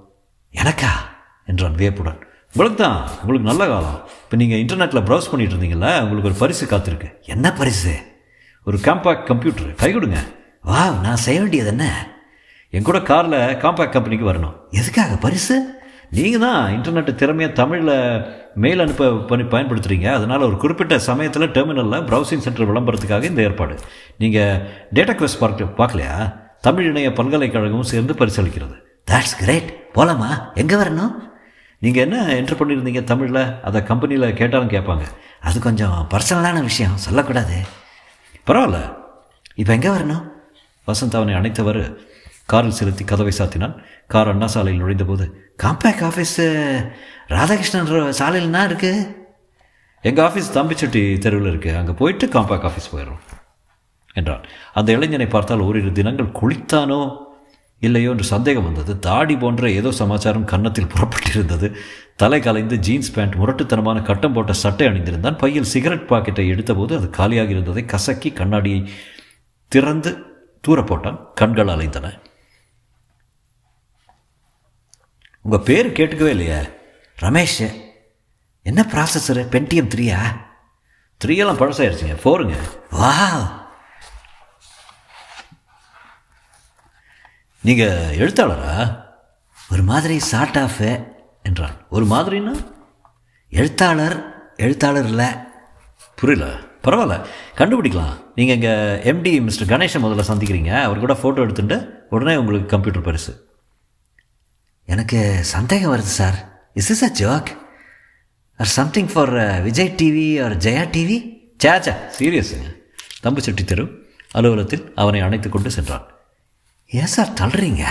எனக்கா? 0.51 0.91
என்றான் 1.45 1.75
வியப்புடன். 1.75 2.27
உங்களுக்கு 2.55 2.79
தான் 2.83 2.99
உங்களுக்கு 3.21 3.47
நல்ல 3.49 3.63
காலம். 3.69 3.95
இப்போ 4.25 4.35
நீங்கள் 4.41 4.59
இன்டர்நெட்டில் 4.63 5.05
ப்ரௌஸ் 5.07 5.29
பண்ணிட்டு 5.31 5.53
இருந்தீங்கல்ல 5.55 5.87
உங்களுக்கு 6.03 6.29
ஒரு 6.29 6.37
பரிசு 6.41 6.65
காத்திருக்கு. 6.73 7.07
என்ன 7.33 7.47
பரிசு? 7.57 7.93
ஒரு 8.67 8.77
காம்பேக்ட் 8.85 9.25
கம்ப்யூட்டர் 9.29 9.73
கை 9.81 9.89
கொடுங்க. 9.95 10.19
வா 10.69 10.83
நான் 11.05 11.23
செய்ய 11.25 11.39
வேண்டியது 11.41 11.69
என்ன? 11.73 11.87
என் 12.75 12.87
கூட 12.89 13.01
காரில் 13.09 13.37
காம்பேக்ட் 13.63 13.95
கம்பெனிக்கு 13.97 14.29
வரணும். 14.31 14.55
எதுக்காக? 14.79 15.17
பரிசு? 15.25 15.57
நீங்கள் 16.17 16.43
தான் 16.45 16.61
இன்டர்நெட்டு 16.77 17.13
திறமையாக 17.23 17.57
தமிழில் 17.59 17.93
மெயில் 18.63 18.85
அனுப்ப 18.85 19.11
பண்ணி 19.29 19.45
பயன்படுத்துகிறீங்க 19.53 20.09
அதனால் 20.17 20.47
ஒரு 20.49 20.57
குறிப்பிட்ட 20.63 21.01
சமயத்தில் 21.09 21.51
டெர்மினலில் 21.59 22.07
ப்ரௌசிங் 22.09 22.45
சென்டர் 22.47 22.69
விளம்பரத்துக்காக 22.71 23.31
இந்த 23.33 23.41
ஏற்பாடு. 23.49 23.77
நீங்கள் 24.23 24.59
டேட்டா 24.97 25.15
குவெஸ்ட் 25.19 25.43
பார்க்க 25.45 25.71
பார்க்கலையா? 25.83 26.17
தமிழ் 26.67 26.89
இணைய 26.93 27.09
பல்கலைக்கழகமும் 27.21 27.91
சேர்ந்து 27.93 28.13
பரிசளிக்கிறது. 28.23 28.75
தட்ஸ் 29.11 29.39
கிரேட் 29.43 29.71
போலாமா? 29.97 30.31
எங்கே 30.63 30.75
வரணும்? 30.83 31.13
நீங்கள் 31.79 32.03
என்ன 32.03 32.25
என்ட்ரு 32.25 32.53
பண்ணியிருந்தீங்க 32.53 33.03
தமிழில்? 33.03 33.61
அதை 33.61 33.83
கம்பெனியில் 33.83 34.33
கேட்டாலும் 34.33 34.69
கேட்பாங்க. 34.69 35.03
அது 35.41 35.59
கொஞ்சம் 35.59 36.09
பர்சனலான 36.09 36.61
விஷயம். 36.61 36.97
சொல்லக்கூடாது. 36.97 37.61
பரவாயில்ல. 38.47 38.95
இப்போ 39.55 39.73
எங்கே 39.73 39.89
வரணும்? 39.89 40.31
வசந்த் 40.87 41.15
அவனை 41.15 41.33
அணைத்தவர் 41.33 41.97
காரில் 42.45 42.71
செலுத்தி 42.71 43.03
கதவை 43.03 43.33
சாத்தினான். 43.37 43.83
கார் 44.07 44.27
அண்ணா 44.27 44.47
சாலையில் 44.47 44.81
நுழைந்தபோது 44.81 45.53
காம்பேக் 45.63 46.01
ஆஃபீஸு 46.01 46.45
ராதாகிருஷ்ணன் 47.27 48.11
சாலையில்னா 48.11 48.71
இருக்குது 48.71 49.15
எங்கள் 50.01 50.25
ஆஃபீஸ் 50.25 50.53
தம்பிச்சட்டி 50.53 51.17
தெருவில் 51.17 51.57
இருக்குது 51.57 51.77
அங்கே 51.77 51.91
போயிட்டு 51.91 52.25
காம்பேக் 52.27 52.69
ஆஃபீஸ் 52.69 52.95
போயிடுறோம். 52.95 53.19
என்றான். 54.13 54.43
அந்த 54.73 54.91
இளைஞனை 54.91 55.27
பார்த்தால் 55.27 55.59
ஓரிரு 55.59 55.91
தினங்கள் 55.91 56.25
குளித்தானோ? 56.25 57.24
இல்லையோ 57.85 58.09
என்று 58.13 58.27
சந்தேகம் 58.33 58.67
வந்தது. 58.67 58.93
தாடி 59.07 59.35
போன்ற 59.43 59.71
ஏதோ 59.79 59.91
சமாச்சாரம் 60.01 60.49
கன்னத்தில் 60.51 60.91
புறப்பட்டிருந்தது. 60.93 61.67
தலை 62.15 62.39
கலைந்து 62.39 62.75
ஜீன்ஸ் 62.87 63.13
பேண்ட் 63.15 63.35
முரட்டுத்தனமான 63.35 64.01
கட்டம் 64.01 64.33
போட்ட 64.33 64.53
சட்டை 64.63 64.87
அணிந்திருந்தான். 64.87 65.37
பையில் 65.37 65.71
சிகரெட் 65.73 66.09
பாக்கெட்டை 66.09 66.45
எடுத்தபோது 66.53 66.93
அது 66.97 67.09
காலியாக 67.09 67.49
இருந்ததை 67.49 67.85
கசக்கி 67.85 68.31
கண்ணாடியை 68.31 68.81
திறந்து 69.71 70.13
தூர 70.61 70.81
போட்டான். 70.81 71.19
கண்கள் 71.33 71.73
அலைந்தன. 71.75 72.13
உங்கள் 75.41 75.65
பேர் 75.65 75.95
கேட்டுக்கவே 75.97 76.33
இல்லையே? 76.35 76.61
ரமேஷ் 77.21 77.59
என்ன 78.65 78.81
ப்ராசஸரு 78.93 79.41
பென்டிஎம் 79.53 79.91
த்ரீயா 79.93 80.19
த்ரீ 81.21 81.35
எல்லாம் 81.41 81.59
பழசாயிருச்சுங்க. 81.59 82.15
ஃபோருங்க 82.23 82.55
வா 82.91 83.11
நீங்கள் 87.65 88.17
எழுத்தாளரா? 88.17 89.03
ஒரு 89.71 89.83
மாதிரி 89.83 90.19
சார்ட் 90.19 90.57
ஆஃப் 90.57 90.81
என்றான். 91.43 91.87
ஒரு 91.89 92.05
மாதிரின்னா 92.05 92.65
எழுத்தாளர் 93.49 94.17
எழுத்தாளர் 94.55 95.05
இல்லை. 95.05 95.25
புரியல. 96.15 96.53
பரவாயில்ல. 96.83 97.25
கண்டுபிடிக்கலாம். 97.55 98.13
நீங்கள் 98.35 98.55
இங்கே 98.55 98.73
எம்டி 99.11 99.41
மிஸ்டர் 99.41 99.67
கணேஷை 99.67 99.99
முதல்ல 100.03 100.23
சந்திக்கிறீங்க. 100.27 100.81
அவர் 100.81 100.99
கூட 100.99 101.13
ஃபோட்டோ 101.13 101.43
எடுத்துட்டு 101.43 102.05
உடனே 102.09 102.35
உங்களுக்கு 102.35 102.67
கம்ப்யூட்டர் 102.67 103.01
பரிசு. 103.01 103.33
எனக்கு 104.85 105.39
சந்தேகம் 105.41 105.93
வருது 105.95 106.13
sir 106.19 106.69
is 106.73 106.89
is 106.89 107.03
a 107.03 107.11
joke 107.19 107.47
or 108.57 108.73
something 108.79 109.11
for 109.13 109.61
Vijay 109.61 109.95
TV 109.97 110.43
or 110.43 110.57
Jaya 110.57 110.83
TV 110.95 111.17
சேச்சா 111.63 111.95
சீரியஸுங்க 112.19 112.75
தம்புச்செட்டி 113.23 113.63
தெரு 113.63 114.05
அலுவலகத்தில் 114.31 114.91
அவனை 114.95 115.19
அணைத்து 115.19 115.49
கொண்டு 115.49 115.71
சென்றான். 115.71 116.07
ஏன் 116.87 117.05
சார் 117.05 117.33
தள்ளுறீங்க? 117.33 117.85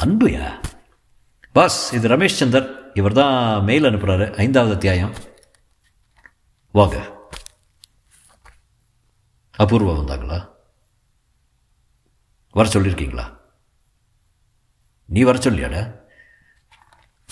அன்புயா? 0.00 0.62
பாஸ் 1.52 1.92
இது 1.92 2.08
ரமேஷ் 2.08 2.40
சந்தர். 2.40 2.90
இவர் 2.94 3.12
தான் 3.12 3.64
மெயில் 3.64 3.82
அனுப்புகிறாரு 3.82 4.36
ஐந்தாவது 4.36 4.72
அத்தியாயம். 4.72 5.14
வாங்க. 6.72 7.28
அபூர்வா 9.58 9.94
வந்தாங்களா? 9.98 10.48
வர 12.50 12.68
சொல்லியிருக்கீங்களா? 12.68 13.36
நீ 15.06 15.22
வர 15.22 15.38
சொல்லியாடா? 15.38 16.00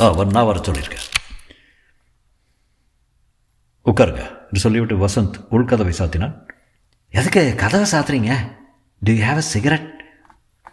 ஆ 0.00 0.09
வர 0.09 0.30
நான் 0.30 0.45
வர 0.45 0.59
சொல்லியிருக்கேன். 0.59 1.07
உட்காருங்க. 3.85 4.37
என்று 4.40 4.61
சொல்லிவிட்டு 4.61 5.07
வசந்த் 5.07 5.45
உள்கதவை 5.50 5.92
சாத்தினான். 5.99 6.47
எதுக்கு 7.09 7.54
கதவை 7.57 7.90
சாத்துறீங்க? 7.90 8.57
டு 9.00 9.12
யூ 9.12 9.26
அ 9.26 9.40
சிகரெட் 9.40 9.97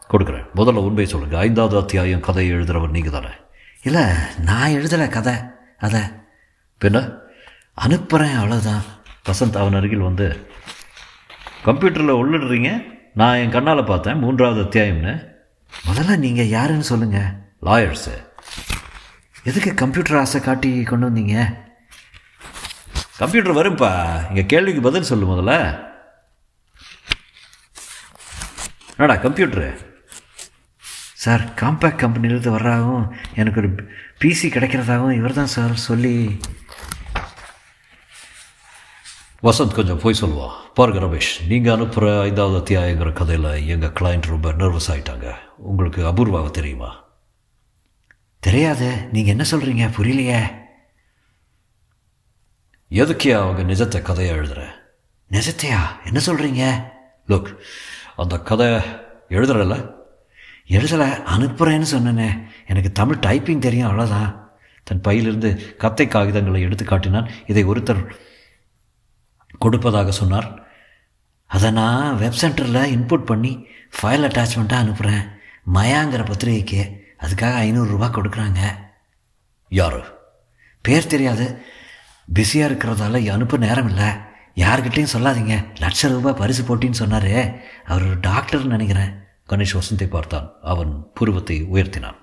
கொடுக்குறேன். 0.09 0.47
முதல்ல 0.55 0.83
உண்மையை 0.87 1.05
சொல்லுங்கள் 1.05 1.39
ஐந்தாவது 1.39 1.77
அத்தியாயம் 1.77 2.25
கதையை 2.27 2.55
எழுதுகிறவர் 2.55 2.95
நீங்கள் 2.95 3.11
தானே 3.11 3.31
இல்லை 3.83 4.03
நான் 4.37 4.71
எழுதலை 4.71 5.07
கதை. 5.09 5.33
அதை 5.77 6.01
பின்ன? 6.81 7.17
அனுப்புகிறேன் 7.73 8.37
அவ்வளோதான் 8.37 8.83
வசந்த் 9.29 9.57
அவன் 9.57 9.73
அருகில் 9.73 10.07
வந்து 10.09 10.27
கம்ப்யூட்டரில் 11.65 12.17
உள்ளிடுறீங்க. 12.19 12.69
நான் 13.13 13.37
என் 13.37 13.51
கண்ணால் 13.51 13.83
பார்த்தேன். 13.83 14.17
மூன்றாவது 14.17 14.61
அத்தியாயம்னு. 14.63 15.13
முதல்ல 15.87 16.17
நீங்கள் 16.17 16.47
யாருன்னு 16.47 16.83
சொல்லுங்கள் 16.83 17.29
லாயர்ஸு 17.61 18.13
எதுக்கு 19.43 19.73
கம்ப்யூட்டர் 19.73 20.17
ஆசை 20.17 20.41
காட்டி 20.41 20.83
கொண்டு 20.83 21.09
வந்தீங்க? 21.09 21.57
கம்ப்யூட்டர் 23.17 23.59
வரும்பா. 23.59 23.91
இங்கே 24.29 24.45
கேள்விக்கு 24.45 24.81
பதில் 24.81 25.09
சொல்லு 25.09 25.25
முதல்ல. 25.25 25.83
என்னடா 28.97 29.21
கம்ப்யூட்டரு? 29.21 29.69
சார் 31.25 31.53
காம்பேக்ட் 31.53 32.01
கம்பெனிலேருந்து 32.01 32.51
வர்றாகவும் 32.55 33.11
எனக்கு 33.35 33.61
ஒரு 33.61 33.69
பிசி 34.21 34.47
கிடைக்கிறதாகவும் 34.49 35.11
இவர் 35.11 35.33
தான் 35.33 35.45
சார் 35.45 35.75
சொல்லி. 35.75 36.39
வசந்த் 39.43 39.73
கொஞ்சம் 39.73 39.99
போய் 39.99 40.19
சொல்லுவா. 40.21 40.49
பாருங்க 40.73 40.99
ரமேஷ் 41.05 41.47
நீங்கள் 41.47 41.73
அனுப்புகிற 41.73 42.21
ஐந்தாவது 42.21 42.57
அத்தியாயங்கிற 42.57 43.13
கதையில் 43.13 43.67
எங்கள் 43.67 43.89
கிளைண்ட் 43.89 44.21
ரொம்ப 44.21 44.51
நர்வஸ் 44.51 44.91
ஆயிட்டாங்க. 44.91 45.35
உங்களுக்கு 45.57 46.05
அபூர்வாவை 46.05 46.51
தெரியுமா? 46.51 47.03
தெரியாது 48.39 49.09
நீங்கள் 49.11 49.35
என்ன 49.35 49.45
சொல்கிறீங்க 49.51 49.89
புரியலையே. 49.89 50.63
எதுக்கே 52.89 53.41
அவங்க 53.41 53.73
நிஜத்தை 53.73 54.01
கதையை 54.01 54.37
எழுதுற? 54.37 54.67
நிஜத்தையா? 55.31 55.79
என்ன 56.05 56.19
சொல்கிறீங்க 56.25 56.83
லுக் 57.27 57.55
அந்த 58.15 58.39
கதை 58.39 58.67
எழுதுறல 59.29 59.94
எழுதலை 60.69 61.23
அனுப்புகிறேன்னு 61.37 61.85
சொன்னேனே. 61.91 62.47
எனக்கு 62.67 62.91
தமிழ் 62.91 63.15
டைப்பிங் 63.15 63.59
தெரியும் 63.59 63.89
அவ்வளோதான் 63.89 64.39
தன் 64.83 65.01
பையிலிருந்து 65.01 65.75
கத்தை 65.77 66.07
காகிதங்களை 66.07 66.59
எடுத்து 66.59 66.85
காட்டினான். 66.85 67.29
இதை 67.47 67.65
ஒருத்தர் 67.65 68.11
கொடுப்பதாக 69.59 70.11
சொன்னார். 70.11 70.63
அதை 71.45 71.71
நான் 71.71 72.17
வெப் 72.17 72.35
சென்டரில் 72.41 72.85
இன்புட் 72.85 73.25
பண்ணி 73.25 73.65
ஃபைல் 74.01 74.27
அட்டாச்மெண்ட்டாக 74.27 74.73
அனுப்புகிறேன் 74.73 75.27
மயாங்கிற 75.73 76.25
பத்திரிகைக்கு 76.25 77.03
அதுக்காக 77.19 77.57
ஐநூறுரூவா 77.57 78.09
கொடுக்குறாங்க. 78.09 78.59
யாரு? 79.69 80.03
பேர் 80.81 81.07
தெரியாது. 81.07 81.65
பிஸியாக 82.33 82.73
இருக்கிறதால 82.73 83.29
அனுப்ப 83.29 83.57
நேரம் 83.57 83.87
இல்லை. 83.87 84.07
யார்கிட்டையும் 84.55 85.15
சொல்லாதீங்க. 85.17 85.67
லட்ச 85.79 86.07
ரூபாய் 86.07 86.33
பரிசு 86.33 86.63
போட்டின்னு 86.63 86.91
சொன்னார். 86.91 87.55
அவர் 87.85 88.19
டாக்டர்னு 88.19 88.65
நினைக்கிறேன். 88.65 89.23
கணேஷ் 89.49 89.79
வசந்தை 89.79 90.07
பார்த்தான். 90.09 90.51
அவன் 90.61 91.07
புருவத்தை 91.13 91.67
உயர்த்தினான். 91.73 92.15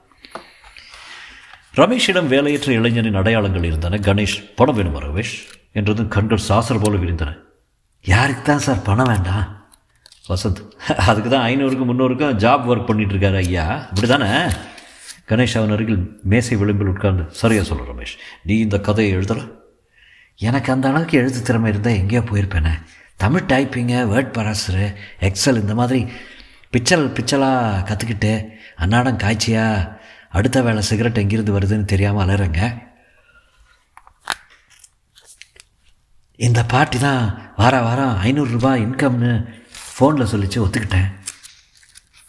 ரமேஷிடம் 1.76 2.26
வேலையற்ற 2.26 2.72
இளைஞனின் 2.72 3.14
அடையாளங்கள் 3.14 3.64
இருந்தன. 3.64 3.96
கணேஷ் 3.96 4.52
பணம் 4.56 4.78
வேணுமா 4.78 4.98
ரமேஷ்? 4.98 5.34
என்றதும் 5.72 6.08
கண்கள் 6.08 6.46
சாசர் 6.48 6.80
போல 6.82 6.98
விரிந்தன. 6.98 7.38
யாருக்கு 8.00 8.42
தான் 8.42 8.58
சார் 8.58 8.82
பணம் 8.82 9.06
வேண்டாம் 9.06 9.70
வசந்த் 10.28 10.92
அதுக்கு 10.92 11.30
தான் 11.30 11.50
ஐநூறுக்கும் 11.50 11.90
முந்நூறுக்கும் 11.90 12.36
ஜாப் 12.44 12.66
ஒர்க் 12.70 12.86
பண்ணிட்டு 12.86 13.14
இருக்காரு 13.14 13.36
ஐயா. 13.36 13.86
இப்படி 13.88 14.06
தானே 14.06 14.26
கணேஷ் 15.28 15.56
அவன் 15.58 15.70
அருகில் 15.70 16.20
மேசை 16.22 16.56
விளிம்பில் 16.56 16.86
உட்கார்ந்து 16.86 17.24
சரியா 17.30 17.62
சொல்லு 17.62 17.82
ரமேஷ் 17.82 18.18
நீ 18.42 18.58
இந்த 18.58 18.80
கதையை 18.80 19.16
எழுதல? 19.16 19.50
எனக்கு 20.36 20.72
அந்த 20.72 20.88
அளவுக்கு 20.88 21.18
எழுத்து 21.18 21.42
திறமை 21.42 21.70
இருந்தால் 21.70 21.92
எங்கேயோ 21.92 22.20
போயிருப்பேனே. 22.20 22.72
தமிழ் 23.16 23.48
டைப்பிங்கு 23.48 23.98
வேர்ட் 24.12 24.32
பராசரு 24.36 24.94
எக்ஸல் 25.20 25.60
இந்த 25.60 25.74
மாதிரி 25.74 26.08
பிச்சல் 26.72 27.06
பிச்சலாக 27.16 27.82
கற்றுக்கிட்டு 27.88 28.30
அன்னாடம் 28.82 29.18
காய்ச்சியா? 29.22 29.64
அடுத்த 30.36 30.58
வேலை 30.66 30.82
சிகரெட் 30.82 31.20
எங்கிருந்து 31.22 31.56
வருதுன்னு 31.56 31.90
தெரியாமல் 31.92 32.22
அலறங்க. 32.24 32.60
இந்த 36.46 36.60
பாட்டி 36.72 36.98
தான் 36.98 37.24
வார 37.56 37.74
வாரம் 37.86 38.14
ஐநூறுரூபா 38.28 38.70
இன்கம்னு 38.84 39.32
ஃபோனில் 39.82 40.30
சொல்லிச்சு 40.32 40.58
ஒத்துக்கிட்டேன். 40.64 41.10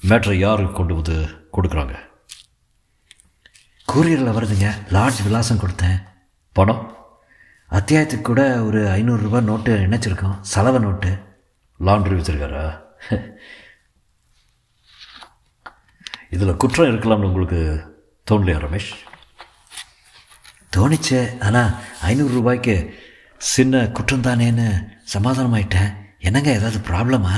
மேட்ரை 0.10 0.36
யாருக்கு 0.46 0.74
கொண்டு 0.74 0.94
வந்து 1.00 1.18
கொடுக்குறாங்க? 1.56 1.96
கூரியரில் 3.88 4.36
வருதுங்க 4.38 4.70
லார்ஜ் 4.96 5.24
விலாசம் 5.24 5.62
கொடுத்தேன். 5.64 5.98
பணம்? 6.54 6.84
அத்தியாயத்துக்கு 7.80 8.22
கூட 8.22 8.64
ஒரு 8.64 8.82
ஐநூறுரூபா 9.00 9.42
நோட்டு 9.50 9.74
இணைச்சிருக்கோம் 9.88 10.40
செலவு 10.54 10.80
நோட்டு. 10.80 11.12
லாண்ட்ரி 11.80 12.18
வச்சிருக்காரா? 12.20 12.66
இதில் 16.34 16.60
குற்றம் 16.62 16.90
இருக்கலாம்னு 16.92 17.30
உங்களுக்கு 17.30 17.60
தோணலையா 18.32 18.60
ரமேஷ்? 18.66 18.92
தோணிச்சு. 20.76 21.20
ஆனால் 21.46 21.74
ஐநூறு 22.02 22.34
ரூபாய்க்கு 22.38 22.76
சின்ன 23.38 23.82
குற்றம் 23.98 24.26
தானேன்னு 24.28 24.68
சமாதானமாயிட்டேன். 25.14 25.92
என்னங்க 26.20 26.50
ஏதாவது 26.60 26.80
ப்ராப்ளமா? 26.90 27.34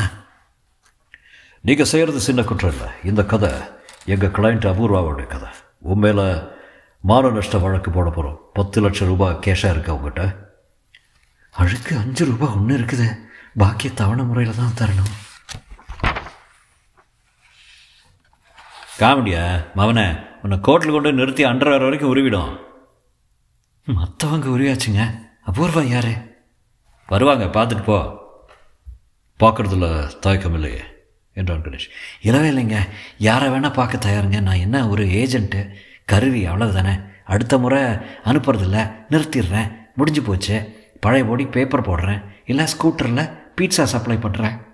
நீங்கள் 1.61 1.89
செய்கிறது 1.91 2.19
சின்ன 2.27 2.41
குற்றம் 2.43 2.73
இல்லை. 2.75 2.89
இந்த 3.03 3.21
கதை 3.33 3.51
எங்கள் 4.13 4.33
கிளைண்ட் 4.37 4.69
அபூர்வாவோடைய 4.71 5.27
கதை. 5.27 5.49
உண்மையில் 5.93 6.27
மான 7.09 7.29
நஷ்ட 7.29 7.57
வழக்கு 7.57 7.89
போட 7.91 8.09
போகிறோம் 8.09 8.39
பத்து 8.53 8.81
லட்சம் 8.81 9.07
ரூபாய் 9.07 9.39
கேஷாக 9.45 9.73
இருக்கு 9.75 9.95
உங்ககிட்ட? 9.95 10.23
அழுக்கு 11.61 11.93
அஞ்சு 11.97 12.23
ரூபா 12.25 12.47
ஒன்று 12.55 12.77
இருக்குது. 12.79 13.07
பாக்கி 13.57 13.89
தவணை 13.93 14.23
முறையில் 14.25 14.59
தான் 14.61 14.77
தரணும். 14.79 15.13
காமெடியா? 18.99 19.65
மவனே 19.75 20.25
உன்னை 20.41 20.57
கோர்ட்டில் 20.57 20.91
கொண்டு 20.91 21.13
நிறுத்தி 21.13 21.13
நிறுத்தி 21.13 21.45
அண்டர் 21.45 21.79
வரைக்கும் 21.79 22.15
உருவிடும். 22.15 22.57
மற்றவங்க 23.87 24.47
உருவியாச்சுங்க. 24.55 25.19
அபூர்வா 25.51 25.83
யாரு? 25.83 26.43
வருவாங்க 27.07 27.45
பார்த்துட்டு 27.45 27.83
போ. 27.83 28.23
பார்க்குறதுல 29.39 30.11
தயக்கம் 30.19 30.53
இல்லையே 30.53 30.81
என்றான் 31.33 31.61
கணேஷ். 31.61 31.89
இல்லவே 32.21 32.49
இல்லைங்க. 32.49 32.77
யாரை 33.17 33.49
வேணால் 33.49 33.73
பார்க்க 33.73 34.09
தயாருங்க. 34.09 34.41
நான் 34.41 34.55
என்ன 34.55 34.87
ஒரு 34.89 35.05
ஏஜென்ட்டு 35.05 35.69
கருவி 36.05 36.47
அவ்வளவுதானே. 36.47 37.09
அடுத்த 37.25 37.57
முறை 37.57 37.83
அனுப்புறதில்ல. 38.25 38.91
நிறுத்திடுறேன். 39.09 39.71
முடிஞ்சு 39.95 40.21
போச்சு. 40.21 40.83
பழைய 40.99 41.25
போடி 41.25 41.45
பேப்பர் 41.45 41.89
போடுறேன். 41.89 42.23
இல்லை 42.45 42.65
ஸ்கூட்டரில் 42.65 43.37
பீட்சா 43.61 43.83
சப்ளை 43.83 44.17
பண்ணுறேன் 44.17 44.64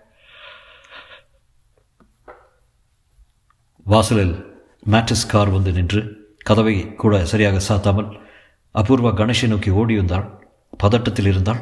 வாசலில் 3.86 4.34
மேட்ரஸ் 4.92 5.28
கார் 5.28 5.50
வந்து 5.50 5.72
நின்று 5.72 6.02
கதவை 6.38 6.96
கூட 6.96 7.26
சரியாக 7.26 7.62
சாத்தாமல் 7.68 8.10
அபூர்வா 8.76 9.12
கணேஷை 9.20 9.48
நோக்கி 9.48 9.70
ஓடி 9.70 9.96
வந்தாள். 9.96 10.50
பதட்டத்தில் 10.84 11.28
இருந்தாள். 11.28 11.62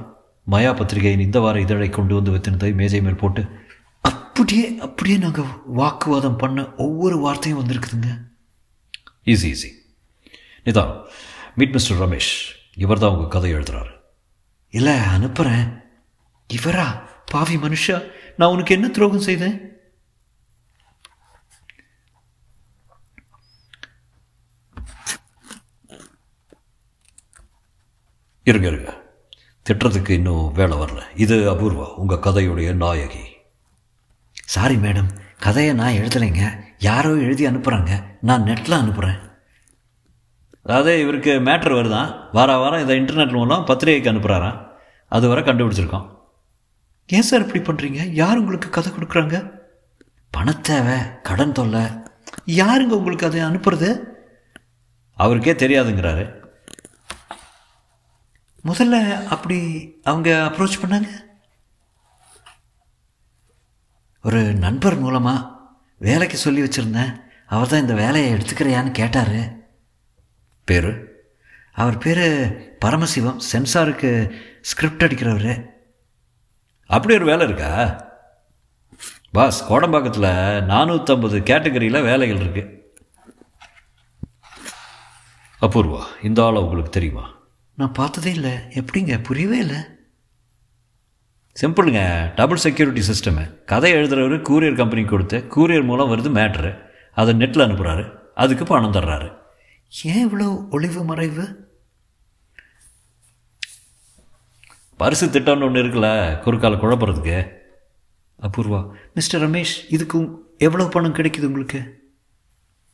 மயா 0.51 0.75
பத்திரிகையின் 0.75 1.25
இந்த 1.25 1.39
வார 1.39 1.59
இதழை 1.59 1.89
கொண்டு 1.89 2.13
வந்து 2.15 2.31
வைத்திருந்ததை 2.31 2.73
மேஜை 2.73 3.01
மேல் 3.01 3.21
போட்டு 3.23 3.41
அப்படியே 4.01 4.77
அப்படியே 4.77 5.17
நாங்கள் 5.17 5.49
வாக்குவாதம் 5.79 6.37
பண்ண 6.37 6.59
ஒவ்வொரு 6.75 7.17
வார்த்தையும் 7.17 7.59
வந்திருக்குதுங்க. 7.61 8.11
ஈஸி 9.25 9.49
ஈஸி 9.53 9.69
நிதான் 10.65 10.93
மீட் 11.55 11.71
மிஸ்டர் 11.71 11.99
ரமேஷ் 12.03 12.31
இவர் 12.75 12.99
தான் 12.99 13.11
உங்கள் 13.11 13.27
கதை 13.27 13.53
எழுதுறாரு. 13.53 13.91
இல்லை 14.69 14.93
அனுப்புகிறேன் 14.93 15.67
இவரா? 16.49 16.87
பாவி 17.31 17.55
மனுஷா? 17.55 17.97
நான் 18.37 18.49
உனக்கு 18.49 18.75
என்ன 18.75 18.87
துரோகம் 18.89 19.27
செய்தேன்? 19.29 19.57
இருங்க 28.49 28.67
இருங்க. 28.67 29.01
திட்டுறதுக்கு 29.65 30.09
இன்னும் 30.09 30.51
வேலை 30.51 30.77
வரல. 30.77 31.01
இது 31.15 31.51
அபூர்வா 31.51 31.93
உங்கள் 31.93 32.17
கதையுடைய 32.17 32.73
நாயகி. 32.73 33.23
சாரி 34.31 34.75
மேடம் 34.75 35.09
கதையை 35.39 35.73
நான் 35.73 35.93
எழுதலைங்க. 35.93 36.67
யாரோ 36.79 37.09
எழுதி 37.09 37.45
அனுப்புகிறாங்க 37.45 38.03
நான் 38.21 38.43
நெட்டில் 38.43 38.71
அனுப்புகிறேன் 38.71 39.27
அதாவது 40.63 41.01
இவருக்கு 41.01 41.31
மேட்ரு 41.31 41.73
வருதான் 41.75 42.19
வார 42.31 42.57
வாரம் 42.57 42.81
இதை 42.81 42.99
இன்டர்நெட் 42.99 43.31
மூலம் 43.31 43.65
பத்திரிகைக்கு 43.65 44.11
அனுப்புகிறாராம் 44.11 44.67
அது 45.07 45.27
வரை 45.27 45.43
கண்டுபிடிச்சிருக்கோம். 45.43 46.07
ஏன் 47.07 47.21
சார் 47.21 47.55
இப்படி 47.55 47.61
பண்ணுறீங்க 47.61 48.11
யார் 48.11 48.37
உங்களுக்கு 48.37 48.69
கதை 48.69 48.91
கொடுக்குறாங்க? 48.91 49.51
பணத்தேவை 50.37 51.21
கடன் 51.21 51.51
தொல்லை. 51.51 51.81
யாருங்க 52.45 52.97
உங்களுக்கு 52.99 53.25
அதை 53.25 53.41
அனுப்புறது? 53.41 53.99
அவருக்கே 55.13 55.53
தெரியாதுங்கிறாரு. 55.53 56.38
முதல்ல 58.69 59.23
அப்படி 59.25 59.59
அவங்க 60.03 60.51
அப்ரோச் 60.51 60.79
பண்ணாங்க? 60.81 61.09
ஒரு 64.23 64.53
நண்பர் 64.53 64.97
மூலமாக 64.97 65.49
வேலைக்கு 65.97 66.37
சொல்லி 66.37 66.61
வச்சுருந்தேன் 66.61 67.23
அவர் 67.45 67.67
தான் 67.67 67.79
இந்த 67.79 67.93
வேலையை 67.93 68.33
எடுத்துக்கிறியான்னு 68.33 68.91
கேட்டார். 68.91 69.53
பேர்? 70.65 71.07
அவர் 71.73 71.97
பேர் 71.97 72.25
பரமசிவம் 72.77 73.39
சென்சாருக்கு 73.39 74.35
ஸ்கிரிப்ட் 74.61 75.03
அடிக்கிறவர். 75.03 75.69
அப்படி 76.85 77.13
ஒரு 77.13 77.25
வேலை 77.25 77.45
இருக்கா? 77.45 77.71
பாஸ் 79.31 79.71
கோடம்பாக்கத்தில் 79.71 80.31
நானூற்றம்பது 80.69 81.39
கேட்டகரியில் 81.43 82.01
வேலைகள் 82.01 82.39
இருக்கு. 82.39 82.63
அபூர்வா 85.61 86.03
இந்த 86.23 86.43
ஆளை 86.43 86.61
உங்களுக்கு 86.61 86.91
தெரியுமா? 86.91 87.37
நான் 87.79 87.91
பார்த்ததே 87.91 88.31
இல்லை. 88.33 88.51
எப்படிங்க? 88.51 89.23
புரியவே 89.23 89.57
இல்லை. 89.57 89.75
சிம்பிளுங்க. 91.61 92.31
Double 92.35 92.57
security 92.57 93.01
system. 93.01 93.63
கதை 93.63 93.93
எழுதுறவர் 93.93 94.41
கூரியர் 94.41 94.75
கம்பெனிக்கு 94.75 95.11
கொடுத்து 95.11 95.37
கூரியர் 95.37 95.83
மூலம் 95.83 96.11
வருது 96.11 96.37
மேட்ரு. 96.37 96.77
அதை 97.13 97.33
நெட்டில் 97.33 97.63
அனுப்புகிறாரு 97.63 98.09
அதுக்கு 98.35 98.65
பணம் 98.65 98.91
தர்றாரு. 98.91 99.37
ஏன் 100.03 100.29
இவ்வளோ 100.29 100.69
ஒளிவு 100.69 101.03
மறைவு? 101.03 101.69
பரிசு 104.97 105.27
திட்டம்னு 105.27 105.63
ஒன்று 105.63 105.83
இருக்குல்ல. 105.83 106.05
குறுக்கால 106.43 106.75
குழப்பறதுக்கு. 106.77 107.47
அபூர்வா. 108.41 108.91
மிஸ்டர் 109.13 109.49
ரமேஷ் 109.49 109.85
இதுக்கு 109.89 110.27
எவ்வளோ 110.57 110.85
பணம் 110.85 111.15
கிடைக்குது 111.15 111.45
உங்களுக்கு? 111.45 111.99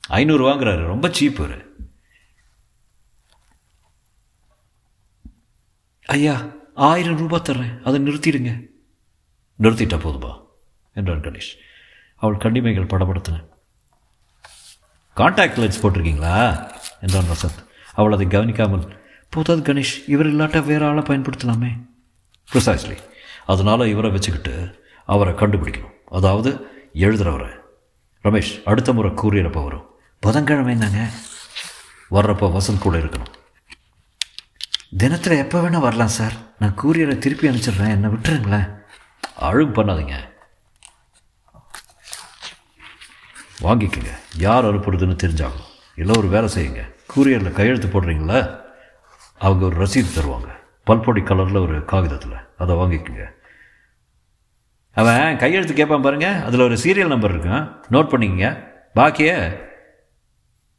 ஐநூறு 0.08 0.48
வாங்குறாரு. 0.48 0.86
ரொம்ப 0.86 1.10
சீப்பு 1.12 1.74
ஐயா 6.06 6.46
ஆயிரம் 6.74 7.18
ரூபாய் 7.18 7.42
தர்றேன். 7.44 7.82
அதை 7.82 8.00
நிறுத்திடுங்க. 8.00 8.66
நிறுத்திட்டா 9.60 9.98
போதுமா? 9.98 10.46
என்றான் 10.94 11.22
கணேஷ். 11.22 11.58
அவள் 12.16 12.38
கண்ணிமைகள் 12.38 12.86
படபடுத்தின. 12.86 13.46
கான்டாக்ட் 15.16 15.60
லென்ஸ் 15.60 15.82
போட்டிருக்கீங்களா? 15.82 16.72
என்றான் 17.02 17.36
வசந்த். 17.36 17.66
அவள் 17.94 18.12
அதை 18.12 18.26
கவனிக்காமல் 18.26 19.04
போதாது 19.30 19.74
கணேஷ் 19.74 20.04
இவர் 20.08 20.26
இல்லாட்டா 20.26 20.66
வேற 20.66 20.88
ஆளை 20.88 21.04
பயன்படுத்தலாமே? 21.04 21.86
ப்ரிசைஸ்லி 22.54 22.98
அதனால் 23.46 23.88
இவரை 23.88 24.12
வச்சுக்கிட்டு 24.12 24.84
அவரை 25.06 25.34
கண்டுபிடிக்கணும். 25.34 25.94
அதாவது 26.06 26.68
எழுதுகிறவரை 26.94 27.52
ரமேஷ் 28.24 28.64
அடுத்த 28.64 28.94
முறை 28.94 29.12
கூறியறப்ப 29.12 29.64
வரும். 29.64 29.86
புதன்கிழமை 30.20 30.78
தாங்க 30.78 31.10
வர்றப்போ 32.12 32.58
வசந்த் 32.58 32.80
கூட 32.80 32.98
இருக்கணும். 32.98 33.34
தினத்தில் 34.98 35.38
எப்போ 35.38 35.62
வேணால் 35.62 35.80
வரலாம் 35.80 36.08
சார் 36.08 36.32
நான் 36.60 36.78
கூரியரை 36.78 37.18
திருப்பி 37.18 37.48
அனுப்பிச்சிடுறேன். 37.48 37.90
என்னை 37.90 38.10
விட்டுருங்களேன். 38.10 38.84
அழும் 39.38 39.74
பண்ணாதீங்க. 39.74 40.14
வாங்கிக்கோங்க. 43.62 44.10
யார் 44.38 44.66
அனுப்புறதுன்னு 44.66 45.18
தெரிஞ்சாகும் 45.24 45.66
இல்லை 45.96 46.16
ஒரு 46.18 46.28
வேலை 46.28 46.50
செய்யுங்க. 46.56 46.96
கூரியரில் 47.16 47.52
கையெழுத்து 47.52 47.88
போடுறீங்களா? 47.88 48.62
அவங்க 49.38 49.66
ஒரு 49.66 49.76
ரசீது 49.78 50.06
தருவாங்க. 50.16 50.48
பல்பொடி 50.84 51.22
கலரில் 51.22 51.62
ஒரு 51.62 51.86
காகிதத்தில். 51.86 52.36
அதை 52.58 52.76
வாங்கிக்கோங்க. 52.76 53.26
அவன் 54.92 55.38
கையெழுத்து 55.38 55.74
கேட்பான் 55.74 56.02
பாருங்கள் 56.02 56.42
அதில் 56.42 56.60
ஒரு 56.60 56.76
சீரியல் 56.76 57.08
நம்பர் 57.08 57.30
இருக்கும் 57.30 57.84
நோட் 57.92 58.14
பண்ணிக்கங்க. 58.14 58.74
பாக்கிய? 58.94 59.60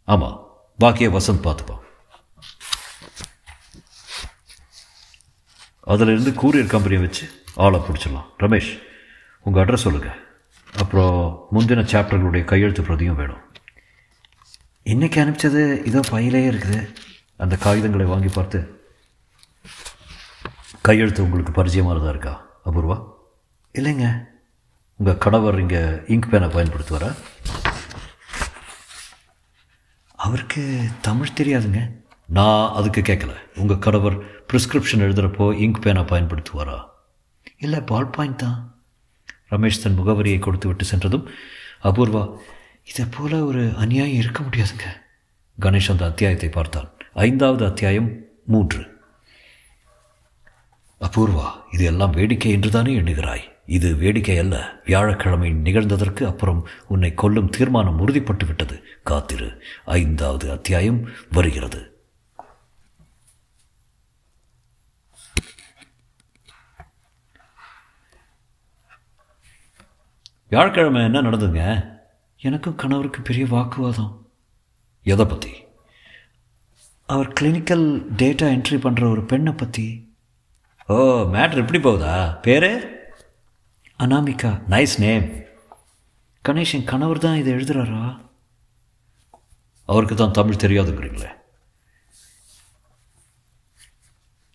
ஆமாம் 0.05 0.47
பாக்கிய 0.79 1.09
வசந்த் 1.09 1.45
பார்த்துப்பான். 1.45 1.85
அதிலிருந்து 5.93 6.31
கூரியர் 6.41 6.73
கம்பெனியை 6.75 7.01
வச்சு 7.03 7.25
ஆளை 7.65 7.79
பிடிச்சிடலாம். 7.81 8.29
ரமேஷ் 8.45 8.71
உங்கள் 9.47 9.65
அட்ரஸ் 9.65 9.85
சொல்லுங்கள் 9.87 10.17
அப்புறம் 10.83 11.17
முந்தின 11.55 11.85
சாப்டர்களுடைய 11.93 12.45
கையெழுத்து 12.45 12.83
பிரதியும் 12.83 13.19
வேணும். 13.21 13.43
இன்னைக்கு 14.93 15.19
அனுப்பிச்சது? 15.23 15.63
இதோ 15.87 16.01
பையிலே 16.11 16.41
இருக்குது. 16.51 16.81
அந்த 17.37 17.55
காகிதங்களை 17.65 18.07
வாங்கி 18.13 18.31
பார்த்து 18.35 18.59
கையெழுத்து 20.89 21.25
உங்களுக்கு 21.27 21.55
பரிச்சயமானதா 21.59 22.09
இருக்கா 22.09 22.35
அபூர்வா? 22.71 22.97
இல்லைங்க. 23.79 24.09
உங்கள் 25.01 25.23
கணவர் 25.25 25.61
இங்கே 25.61 25.83
இங்க் 26.15 26.31
பேனை 26.33 26.49
பயன்படுத்துவாரா? 26.57 27.11
அவருக்கு 30.27 30.63
தமிழ் 31.09 31.37
தெரியாதுங்க. 31.41 31.81
நான் 32.27 32.73
அதுக்கு 32.73 33.01
கேட்கல 33.01 33.37
உங்கள் 33.57 33.79
கணவர் 33.79 34.25
ப்ரிஸ்கிரிப்ஷன் 34.25 35.03
எழுதுகிறப்போ 35.07 35.55
இங்க் 35.55 35.81
பேனை 35.83 36.05
பயன்படுத்துவாரா? 36.05 36.85
இல்லை 37.59 37.81
பால் 37.81 38.11
பாயிண்ட் 38.11 38.39
தான். 38.39 38.83
ரமேஷ் 39.51 39.83
தன் 39.83 39.99
முகவரியை 39.99 40.39
கொடுத்து 40.39 40.67
விட்டு 40.67 40.85
சென்றதும் 40.85 41.29
அபூர்வா 41.83 42.37
இதை 42.85 43.07
போல் 43.11 43.41
ஒரு 43.41 43.73
அநியாயம் 43.77 44.15
இருக்க 44.15 44.43
முடியாதுங்க. 44.43 45.01
கணேஷ் 45.61 45.91
அந்த 45.91 46.05
அத்தியாயத்தை 46.05 46.49
பார்த்தான். 46.49 46.91
ஐந்தாவது 47.15 47.65
அத்தியாயம் 47.65 48.21
மூன்று. 48.45 48.99
அபூர்வா 51.01 51.53
இது 51.71 51.85
எல்லாம் 51.85 52.11
வேடிக்கை 52.11 52.51
என்றுதானே 52.51 53.01
எண்ணுகிறாய்? 53.01 53.43
இது 53.67 53.95
வேடிக்கை 53.95 54.39
அல்ல. 54.39 54.81
வியாழக்கிழமை 54.85 55.51
நிகழ்ந்ததற்கு 55.51 56.27
அப்புறம் 56.27 56.69
உன்னை 56.87 57.15
கொல்லும் 57.15 57.51
தீர்மானம் 57.51 58.09
உறுதிப்பட்டு 58.09 58.47
விட்டது. 58.47 58.85
காத்திரு. 59.03 59.63
ஐந்தாவது 59.85 60.51
அத்தியாயம் 60.51 61.09
வருகிறது. 61.33 61.96
வியாழக்கிழமை 70.49 71.05
என்ன 71.05 71.21
நடந்ததுங்க? 71.23 71.95
எனக்கும் 72.37 72.75
கணவருக்கு 72.75 73.21
பெரிய 73.21 73.47
வாக்குவாதம். 73.47 74.29
எதை 75.03 75.25
பற்றி 75.27 75.53
அவர் 77.07 77.33
கிளினிக்கல் 77.41 77.87
டேட்டா 78.17 78.47
என்ட்ரி 78.57 78.79
பண்ணுற 78.85 79.11
ஒரு 79.11 79.25
பெண்ணை 79.25 79.53
பற்றி 79.53 79.87
ஓ 80.89 80.97
மேட்ரு 81.35 81.57
எப்படி 81.57 81.79
போகுதா? 81.79 82.41
பேரு? 82.41 82.71
அனாமிகா. 83.99 84.61
நைஸ் 84.71 84.99
நேம் 84.99 85.27
கணேஷ் 86.45 86.73
என் 86.73 86.85
கணவர் 86.85 87.19
தான் 87.19 87.37
இதை 87.37 87.53
எழுதுறாரா? 87.53 88.21
அவருக்கு 89.85 90.15
தான் 90.15 90.31
தமிழ் 90.31 90.63
தெரியாதுங்கிறீங்களே. 90.65 91.31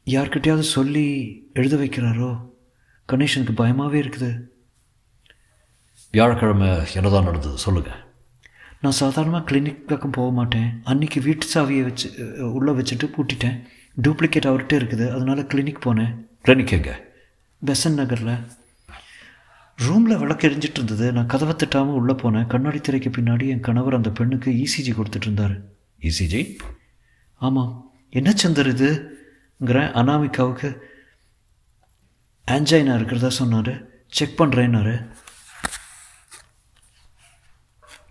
யார்கிட்டயாவது 0.06 0.60
சொல்லி 0.60 1.06
எழுத 1.54 1.76
வைக்கிறாரோ? 1.76 2.50
கணேஷனுக்கு 3.08 3.56
பயமாகவே 3.56 4.02
இருக்குது. 4.02 4.51
வியாழக்கிழமை 6.14 6.70
என்னதான் 6.96 7.28
நடந்தது 7.30 7.58
சொல்லுங்கள் 7.58 8.00
நான் 8.84 9.00
சாதாரணமாக 9.00 9.44
கிளினிக் 9.50 9.88
பக்கம் 9.90 10.16
போக 10.18 10.30
மாட்டேன். 10.32 10.70
அன்னைக்கு 10.84 11.20
வீட்டு 11.22 11.46
சாவியை 11.54 11.84
வச்சு 11.84 12.08
உள்ளே 12.58 12.72
வச்சுட்டு 12.72 13.08
பூட்டிட்டேன். 13.16 13.58
டூப்ளிகேட் 14.04 14.48
அவர்கிட்ட 14.50 14.74
இருக்குது. 14.80 15.06
அதனால 15.16 15.42
கிளினிக் 15.42 15.84
போனேன். 15.86 16.14
கிளினிக் 16.46 16.74
எங்க? 16.78 16.92
பெசன் 17.66 17.98
நகரில். 18.00 18.34
ரூமில் 19.78 20.18
விளக்கு 20.18 20.50
எரிஞ்சிட்டு 20.50 20.80
இருந்தது. 20.80 21.06
நான் 21.14 21.32
கதவை 21.34 21.54
தட்டாமல் 21.56 22.00
உள்ளே 22.00 22.14
போனேன். 22.14 22.48
கண்ணாடி 22.48 22.80
திரைக்கு 22.80 23.10
பின்னாடி 23.10 23.48
என் 23.48 23.66
கணவர் 23.68 24.00
அந்த 24.00 24.10
பெண்ணுக்கு 24.10 24.52
இசிஜி 24.64 24.92
கொடுத்துட்டு 24.98 25.28
இருந்தார். 25.28 25.56
இசிஜி 26.10 26.42
ஆமாம் 27.42 27.72
என்ன 28.10 28.34
சந்தர் 28.36 28.72
இதுங்கிறேன் 28.76 29.92
அனாமிகாவுக்கு 30.02 30.70
ஆன்ஜைனா 32.48 32.96
இருக்கிறதா 32.96 33.30
சொன்னார். 33.42 33.74
செக் 34.08 34.40
பண்ணுறேன்னாரு 34.42 34.96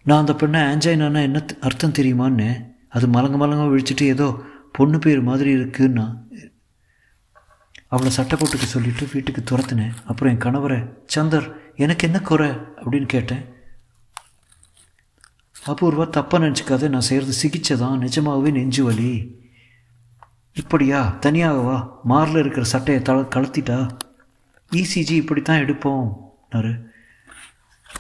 நான் 0.05 0.19
அந்த 0.19 0.35
பெண்ணை 0.35 0.61
ஆன்ஜைனானா 0.61 1.23
என்ன 1.23 1.45
அர்த்தம் 1.61 1.93
தெரியுமான்னு? 1.93 2.67
அது 2.89 3.07
மலங்க 3.07 3.37
மலங்க 3.37 3.65
விழிச்சிட்டு 3.73 4.03
ஏதோ 4.03 4.41
பொண்ணு 4.73 4.99
பேர் 4.99 5.21
மாதிரி 5.21 5.55
இருக்குன்னா. 5.55 6.25
அவளை 7.87 8.13
சட்டை 8.13 8.39
போட்டுக்க 8.39 8.63
சொல்லிவிட்டு 8.63 9.09
வீட்டுக்கு 9.13 9.43
துரத்துனேன். 9.51 9.93
அப்புறம் 10.07 10.33
என் 10.33 10.41
கணவரை 10.41 10.93
சந்தர் 11.07 11.75
எனக்கு 11.77 12.07
என்ன 12.07 12.21
குறை? 12.21 12.49
அப்படின்னு 12.51 13.07
கேட்டேன். 13.07 13.45
அபூர்வா 15.67 16.07
தப்பாக 16.17 16.45
நினச்சிக்காத 16.45 16.89
நான் 16.89 17.01
செய்கிறது 17.01 17.33
சிகிச்சை 17.33 17.79
தான் 17.79 17.99
நிஜமாகவே 17.99 18.51
நெஞ்சு 18.51 18.85
வலி. 18.85 19.39
இப்படியா? 20.53 21.19
தனியாகவா 21.21 21.89
மாரில் 22.09 22.37
இருக்கிற 22.37 22.67
சட்டையை 22.67 23.03
தள 23.03 23.21
கலத்திட்டா 23.21 23.89
இசிஜி 24.73 25.11
இப்படி 25.11 25.43
தான் 25.43 25.59
எடுப்போம் 25.59 26.19
எடுப்போம்னாரு 26.51 26.89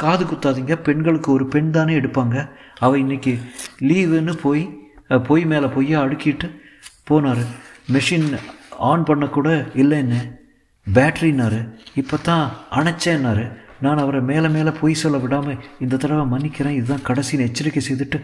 காது 0.02 0.24
குத்தாதீங்க. 0.24 0.74
பெண்களுக்கு 0.88 1.28
ஒரு 1.32 1.46
பெண் 1.54 1.70
தானே 1.76 1.94
எடுப்பாங்க. 2.00 2.36
அவள் 2.86 2.98
இன்னைக்கு 2.98 3.32
லீவுன்னு 3.88 4.34
போய் 4.44 4.62
பொய் 5.28 5.44
மேலே 5.52 5.66
பொய்யா 5.76 6.02
அடுக்கிட்டு 6.02 6.46
போனார். 7.10 7.42
மெஷின் 7.94 8.28
ஆன் 8.90 9.06
பண்ணக்கூட 9.08 9.48
இல்லைன்னு. 9.82 10.20
பேட்ரின்னாரு 10.94 11.60
இப்போ 12.00 12.16
தான் 12.28 12.44
அணைச்சேன்னாரு. 12.78 13.44
நான் 13.84 14.02
அவரை 14.04 14.20
மேலே 14.30 14.48
மேலே 14.56 14.70
பொய் 14.80 15.00
சொல்ல 15.02 15.18
விடாமல் 15.24 15.60
இந்த 15.80 15.96
தடவை 15.96 16.24
மன்னிக்கிறேன். 16.32 16.76
இதுதான் 16.80 17.06
கடைசின்னு 17.08 17.46
எச்சரிக்கை 17.48 17.82
செய்துட்டு 17.88 18.18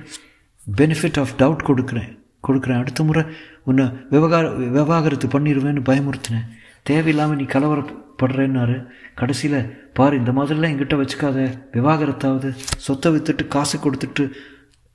பெனிஃபிட் 0.76 1.18
ஆஃப் 1.22 1.34
டவுட் 1.38 1.66
கொடுக்குறேன். 1.68 2.12
கொடுக்குறேன். 2.48 2.80
அடுத்த 2.82 3.04
முறை 3.08 3.22
உன்னை 3.64 3.86
விவகார 4.10 4.48
விவாகரத்து 4.78 5.28
பண்ணிடுவேன்னு 5.28 5.82
பயமுறுத்தினேன். 5.90 6.46
தேவையில்லாமல் 6.90 7.36
நீ 7.36 7.44
கலவரப்படுறேன்னாரு. 7.44 8.86
கடைசியில் 9.14 9.90
பார் 9.94 10.18
இந்த 10.18 10.32
மாதிரிலாம் 10.32 10.72
என்கிட்ட 10.72 10.96
வச்சுக்காத. 11.02 11.38
விவாகரத்தாவது 11.72 12.48
சொத்தை 12.86 13.12
விற்றுட்டு 13.14 13.48
காசு 13.48 13.76
கொடுத்துட்டு 13.78 14.30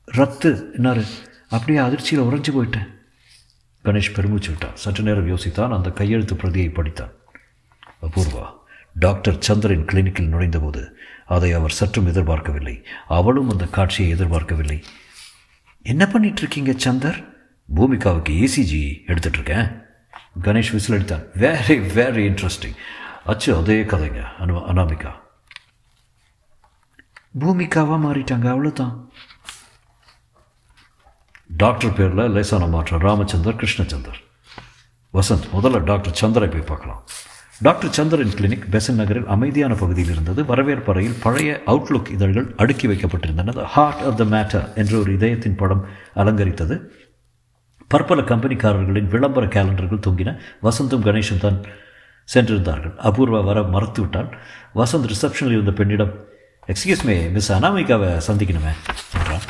ரத்து 0.06 0.72
என்னாரு. 0.78 1.04
அப்படியே 1.50 1.80
அதிர்ச்சியில் 1.86 2.26
உறைஞ்சு 2.26 2.52
போயிட்டேன். 2.58 2.90
கணேஷ் 3.86 4.14
பெருமூச்சு 4.14 4.50
விட்டான். 4.50 4.76
சற்று 4.76 5.04
நேரம் 5.04 5.30
யோசித்தான். 5.36 5.76
அந்த 5.78 5.90
கையெழுத்து 5.90 6.36
பிரதியை 6.36 6.70
படித்தான். 6.70 7.14
அபூர்வா 8.08 8.46
டாக்டர் 9.00 9.38
சந்திரன் 9.40 9.86
கிளினிக்கில் 9.86 10.32
நுழைந்தபோது 10.34 10.82
அதை 11.26 11.52
அவர் 11.52 11.72
சற்றும் 11.72 12.08
எதிர்பார்க்கவில்லை. 12.08 12.86
அவளும் 13.08 13.50
அந்த 13.50 13.66
காட்சியை 13.66 14.12
எதிர்பார்க்கவில்லை. 14.12 14.84
என்ன 15.84 16.08
பண்ணிட்டு 16.08 16.38
இருக்கீங்க 16.38 16.72
சந்தர்? 16.78 17.20
பூமிகாவுக்கு 17.76 18.34
ஏசிஜி 18.46 18.82
எடுத்துட்ருக்கேன் 19.08 19.81
கணேஷ் 20.42 20.72
விசில் 20.72 21.00
அடித்தான் 21.00 21.26
வெரி 21.38 21.78
வெரி 21.96 22.26
இன்ட்ரெஸ்டிங் 22.30 22.76
அச்சு 23.26 23.56
அதே 23.56 23.84
கதைங்க. 23.84 24.24
அனு 24.40 24.64
அனாமிகா. 24.64 25.12
பூமிக்காவாக 27.40 28.00
மாறிட்டாங்க. 28.06 28.48
அவ்வளோதான் 28.48 29.10
டாக்டர் 31.48 31.94
பேரில் 31.94 32.30
லேசான 32.30 32.66
மாற்றம். 32.66 33.00
ராமச்சந்தர் 33.00 33.56
கிருஷ்ணச்சந்தர். 33.56 34.20
வசந்த் 35.14 35.48
முதல்ல 35.54 35.84
டாக்டர் 35.84 36.18
சந்தரை 36.22 36.52
போய் 36.52 36.62
பார்க்கலாம். 36.62 37.04
டாக்டர் 37.62 37.92
சந்திரன் 37.92 38.28
கிளினிக் 38.28 38.66
பெசன் 38.72 38.94
நகரில் 38.94 39.28
அமைதியான 39.28 39.74
பகுதியில் 39.74 40.12
இருந்தது. 40.12 40.46
வரவேற்பறையில் 40.46 41.18
பழைய 41.22 41.62
அவுட்லுக் 41.66 42.10
இதழ்கள் 42.10 42.54
அடுக்கி 42.58 42.88
வைக்கப்பட்டிருந்தன. 42.88 43.64
ஹார்ட் 43.64 44.02
ஆஃப் 44.02 44.18
த 44.18 44.24
மேட்டர் 44.24 44.76
என்ற 44.76 44.98
ஒரு 44.98 45.14
இதயத்தின் 45.14 45.56
படம் 45.56 45.88
அலங்கரித்தது. 46.16 46.82
பற்பல 47.92 48.22
கம்பெனிக்காரர்களின் 48.22 49.08
விளம்பர 49.08 49.46
கேலண்டர்கள் 49.46 50.04
தொங்கின. 50.08 50.40
வசந்தும் 50.64 51.04
கணேஷும் 51.04 51.38
தான் 51.38 51.62
சென்றிருந்தார்கள். 52.34 52.96
அபூர்வா 52.98 53.44
வர 53.44 53.62
மறுத்துவிட்டால் 53.62 54.38
வசந்த் 54.76 55.10
ரிசப்ஷனில் 55.12 55.52
இருந்த 55.52 55.72
பெண்ணிடம் 55.72 56.26
எக்ஸ்கியூஸ் 56.68 57.04
மே 57.04 57.28
மிஸ் 57.28 57.54
அனாமிகாவை 57.54 58.22
சந்திக்கணுமே. 58.28 58.72
என்றான். 59.18 59.42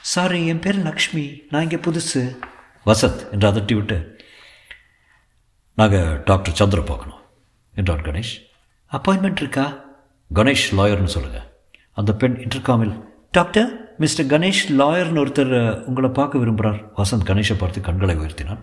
சாரி 0.00 0.46
என் 0.46 0.58
பேர் 0.58 0.82
லக்ஷ்மி. 0.82 1.42
நான் 1.50 1.62
இங்கே 1.62 1.76
புதுசு. 1.76 2.36
வசந்த் 2.86 3.30
என்று 3.30 3.50
அதட்டி 3.50 3.74
விட்டு 3.74 4.16
நாங்கள் 5.74 6.22
டாக்டர் 6.24 6.54
சந்திர 6.54 6.82
பார்க்கணும். 6.82 7.20
என்றான் 7.74 8.02
கணேஷ். 8.02 8.34
அப்பாயின்மெண்ட் 8.92 9.36
இருக்கா? 9.36 9.84
கணேஷ் 10.34 10.72
லாயர்னு 10.76 11.04
சொல்லுங்கள் 11.04 11.46
அந்த 11.92 12.12
பெண் 12.12 12.48
இன்டர்காமில் 12.48 13.02
டாக்டர் 13.30 13.85
மிஸ்டர் 13.98 14.26
கணேஷ் 14.26 14.68
லாயர்னு 14.68 15.24
ஒருத்தர் 15.24 15.82
உங்களை 15.82 16.10
பார்க்க 16.10 16.38
விரும்புகிறார் 16.38 16.88
வசந்த் 16.96 17.24
கணேஷை 17.24 17.58
பார்த்து 17.58 17.80
கண்களை 17.80 18.16
உயர்த்தினான். 18.16 18.58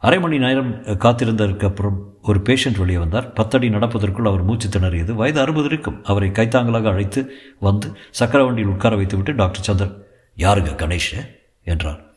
அரை 0.00 0.20
மணி 0.20 0.38
நேரம் 0.38 0.82
காத்திருந்ததற்கு 0.82 1.64
அப்புறம் 1.64 2.14
ஒரு 2.22 2.40
பேஷண்ட் 2.40 2.78
வெளியே 2.78 2.98
வந்தார். 2.98 3.32
பத்தடி 3.32 3.68
நடப்பதற்குள் 3.68 4.26
அவர் 4.26 4.42
மூச்சு 4.42 4.68
திணறியது. 4.68 5.12
வயது 5.12 5.40
அறுபது 5.40 5.66
இருக்கும். 5.66 6.04
அவரை 6.04 6.28
கைத்தாங்கலாக 6.28 6.88
அழைத்து 6.88 7.32
வந்து 7.60 7.96
சக்கர 8.10 8.44
வண்டியில் 8.44 8.70
உட்கார 8.70 8.96
வைத்துவிட்டு 8.96 9.34
டாக்டர் 9.34 9.62
சந்தர் 9.62 9.94
யாருங்க 10.36 10.72
கணேஷ்? 10.76 11.26
என்றார். 11.64 12.11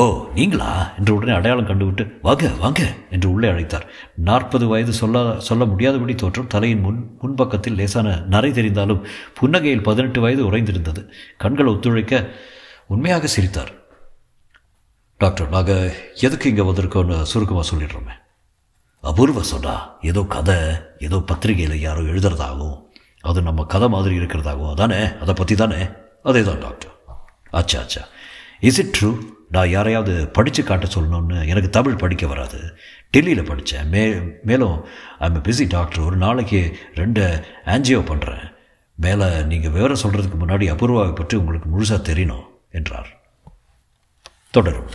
ஓ 0.00 0.02
நீங்களா? 0.34 0.94
என்று 0.98 1.14
உடனே 1.14 1.32
அடையாளம் 1.32 1.66
கண்டுவிட்டு 1.66 2.04
வாங்க 2.22 2.48
வாங்க 2.62 2.80
என்று 3.10 3.30
உள்ளே 3.32 3.48
அழைத்தார். 3.48 3.84
நாற்பது 4.14 4.66
வயது 4.68 4.92
சொல்ல 4.92 5.40
சொல்ல 5.40 5.64
முடியாதபடி 5.64 6.14
தோற்றம் 6.14 6.46
தலையின் 6.46 6.80
முன் 6.80 6.98
முன்பக்கத்தில் 7.20 7.74
லேசான 7.74 8.16
நரை 8.26 8.50
தெரிந்தாலும் 8.50 9.04
புன்னகையில் 9.40 9.82
பதினெட்டு 9.82 10.20
வயது 10.20 10.42
உறைந்திருந்தது. 10.50 11.02
கண்கள் 11.36 11.66
ஒத்துழைக்க 11.66 12.30
உண்மையாக 12.86 13.26
சிரித்தார். 13.26 13.72
டாக்டர் 15.18 15.48
நாங்கள் 15.48 15.92
எதுக்கு 16.20 16.48
இங்கே 16.48 16.62
வந்திருக்கோன்னு 16.62 17.22
சுருக்கமாக 17.22 17.66
சொல்லிடுறோமே. 17.70 18.14
அபூர்வ 19.04 19.42
சொன்னா 19.42 19.74
ஏதோ 20.00 20.22
கதை 20.28 20.58
ஏதோ 20.98 21.18
பத்திரிகையில் 21.30 21.80
யாரோ 21.80 22.00
எழுதுறதாகவும் 22.00 22.76
அது 23.24 23.42
நம்ம 23.42 23.64
கதை 23.64 23.88
மாதிரி 23.88 24.18
இருக்கிறதாகவும் 24.18 24.70
அதானே? 24.70 25.00
அதை 25.22 25.34
பற்றி 25.34 25.54
தானே 25.54 25.80
அதே 26.22 26.42
தான் 26.42 26.58
டாக்டர். 26.58 26.92
அச்சா 27.52 27.78
அச்சா. 27.84 28.02
இஸ் 28.60 28.78
இட் 28.78 28.94
ட்ரூ 28.98 29.10
நான் 29.54 29.74
யாரையாவது 29.74 30.14
படித்து 30.36 30.62
காட்ட 30.64 30.86
சொல்லணும்னு 30.94 31.38
எனக்கு 31.52 31.70
தமிழ் 31.76 32.00
படிக்க 32.02 32.26
வராது. 32.32 32.60
டெல்லியில் 33.10 33.48
படித்தேன் 33.50 33.90
மே 33.94 34.02
மேலும் 34.50 34.76
ஐம் 35.26 35.42
பிஸி 35.48 35.66
டாக்டர் 35.76 36.06
ஒரு 36.08 36.16
நாளைக்கு 36.24 36.60
ரெண்டு 37.00 37.24
ஆன்ஜியோ 37.76 38.00
பண்ணுறேன் 38.10 38.44
மேலே 39.04 39.28
நீங்கள் 39.52 39.74
விவரம் 39.76 40.02
சொல்கிறதுக்கு 40.02 40.40
முன்னாடி 40.42 40.66
அபூர்வாவை 40.72 41.14
பற்றி 41.14 41.36
உங்களுக்கு 41.42 41.70
முழுசாக 41.74 42.02
தெரியணும் 42.10 42.46
என்றார். 42.70 43.10
தொடரும். 44.50 44.92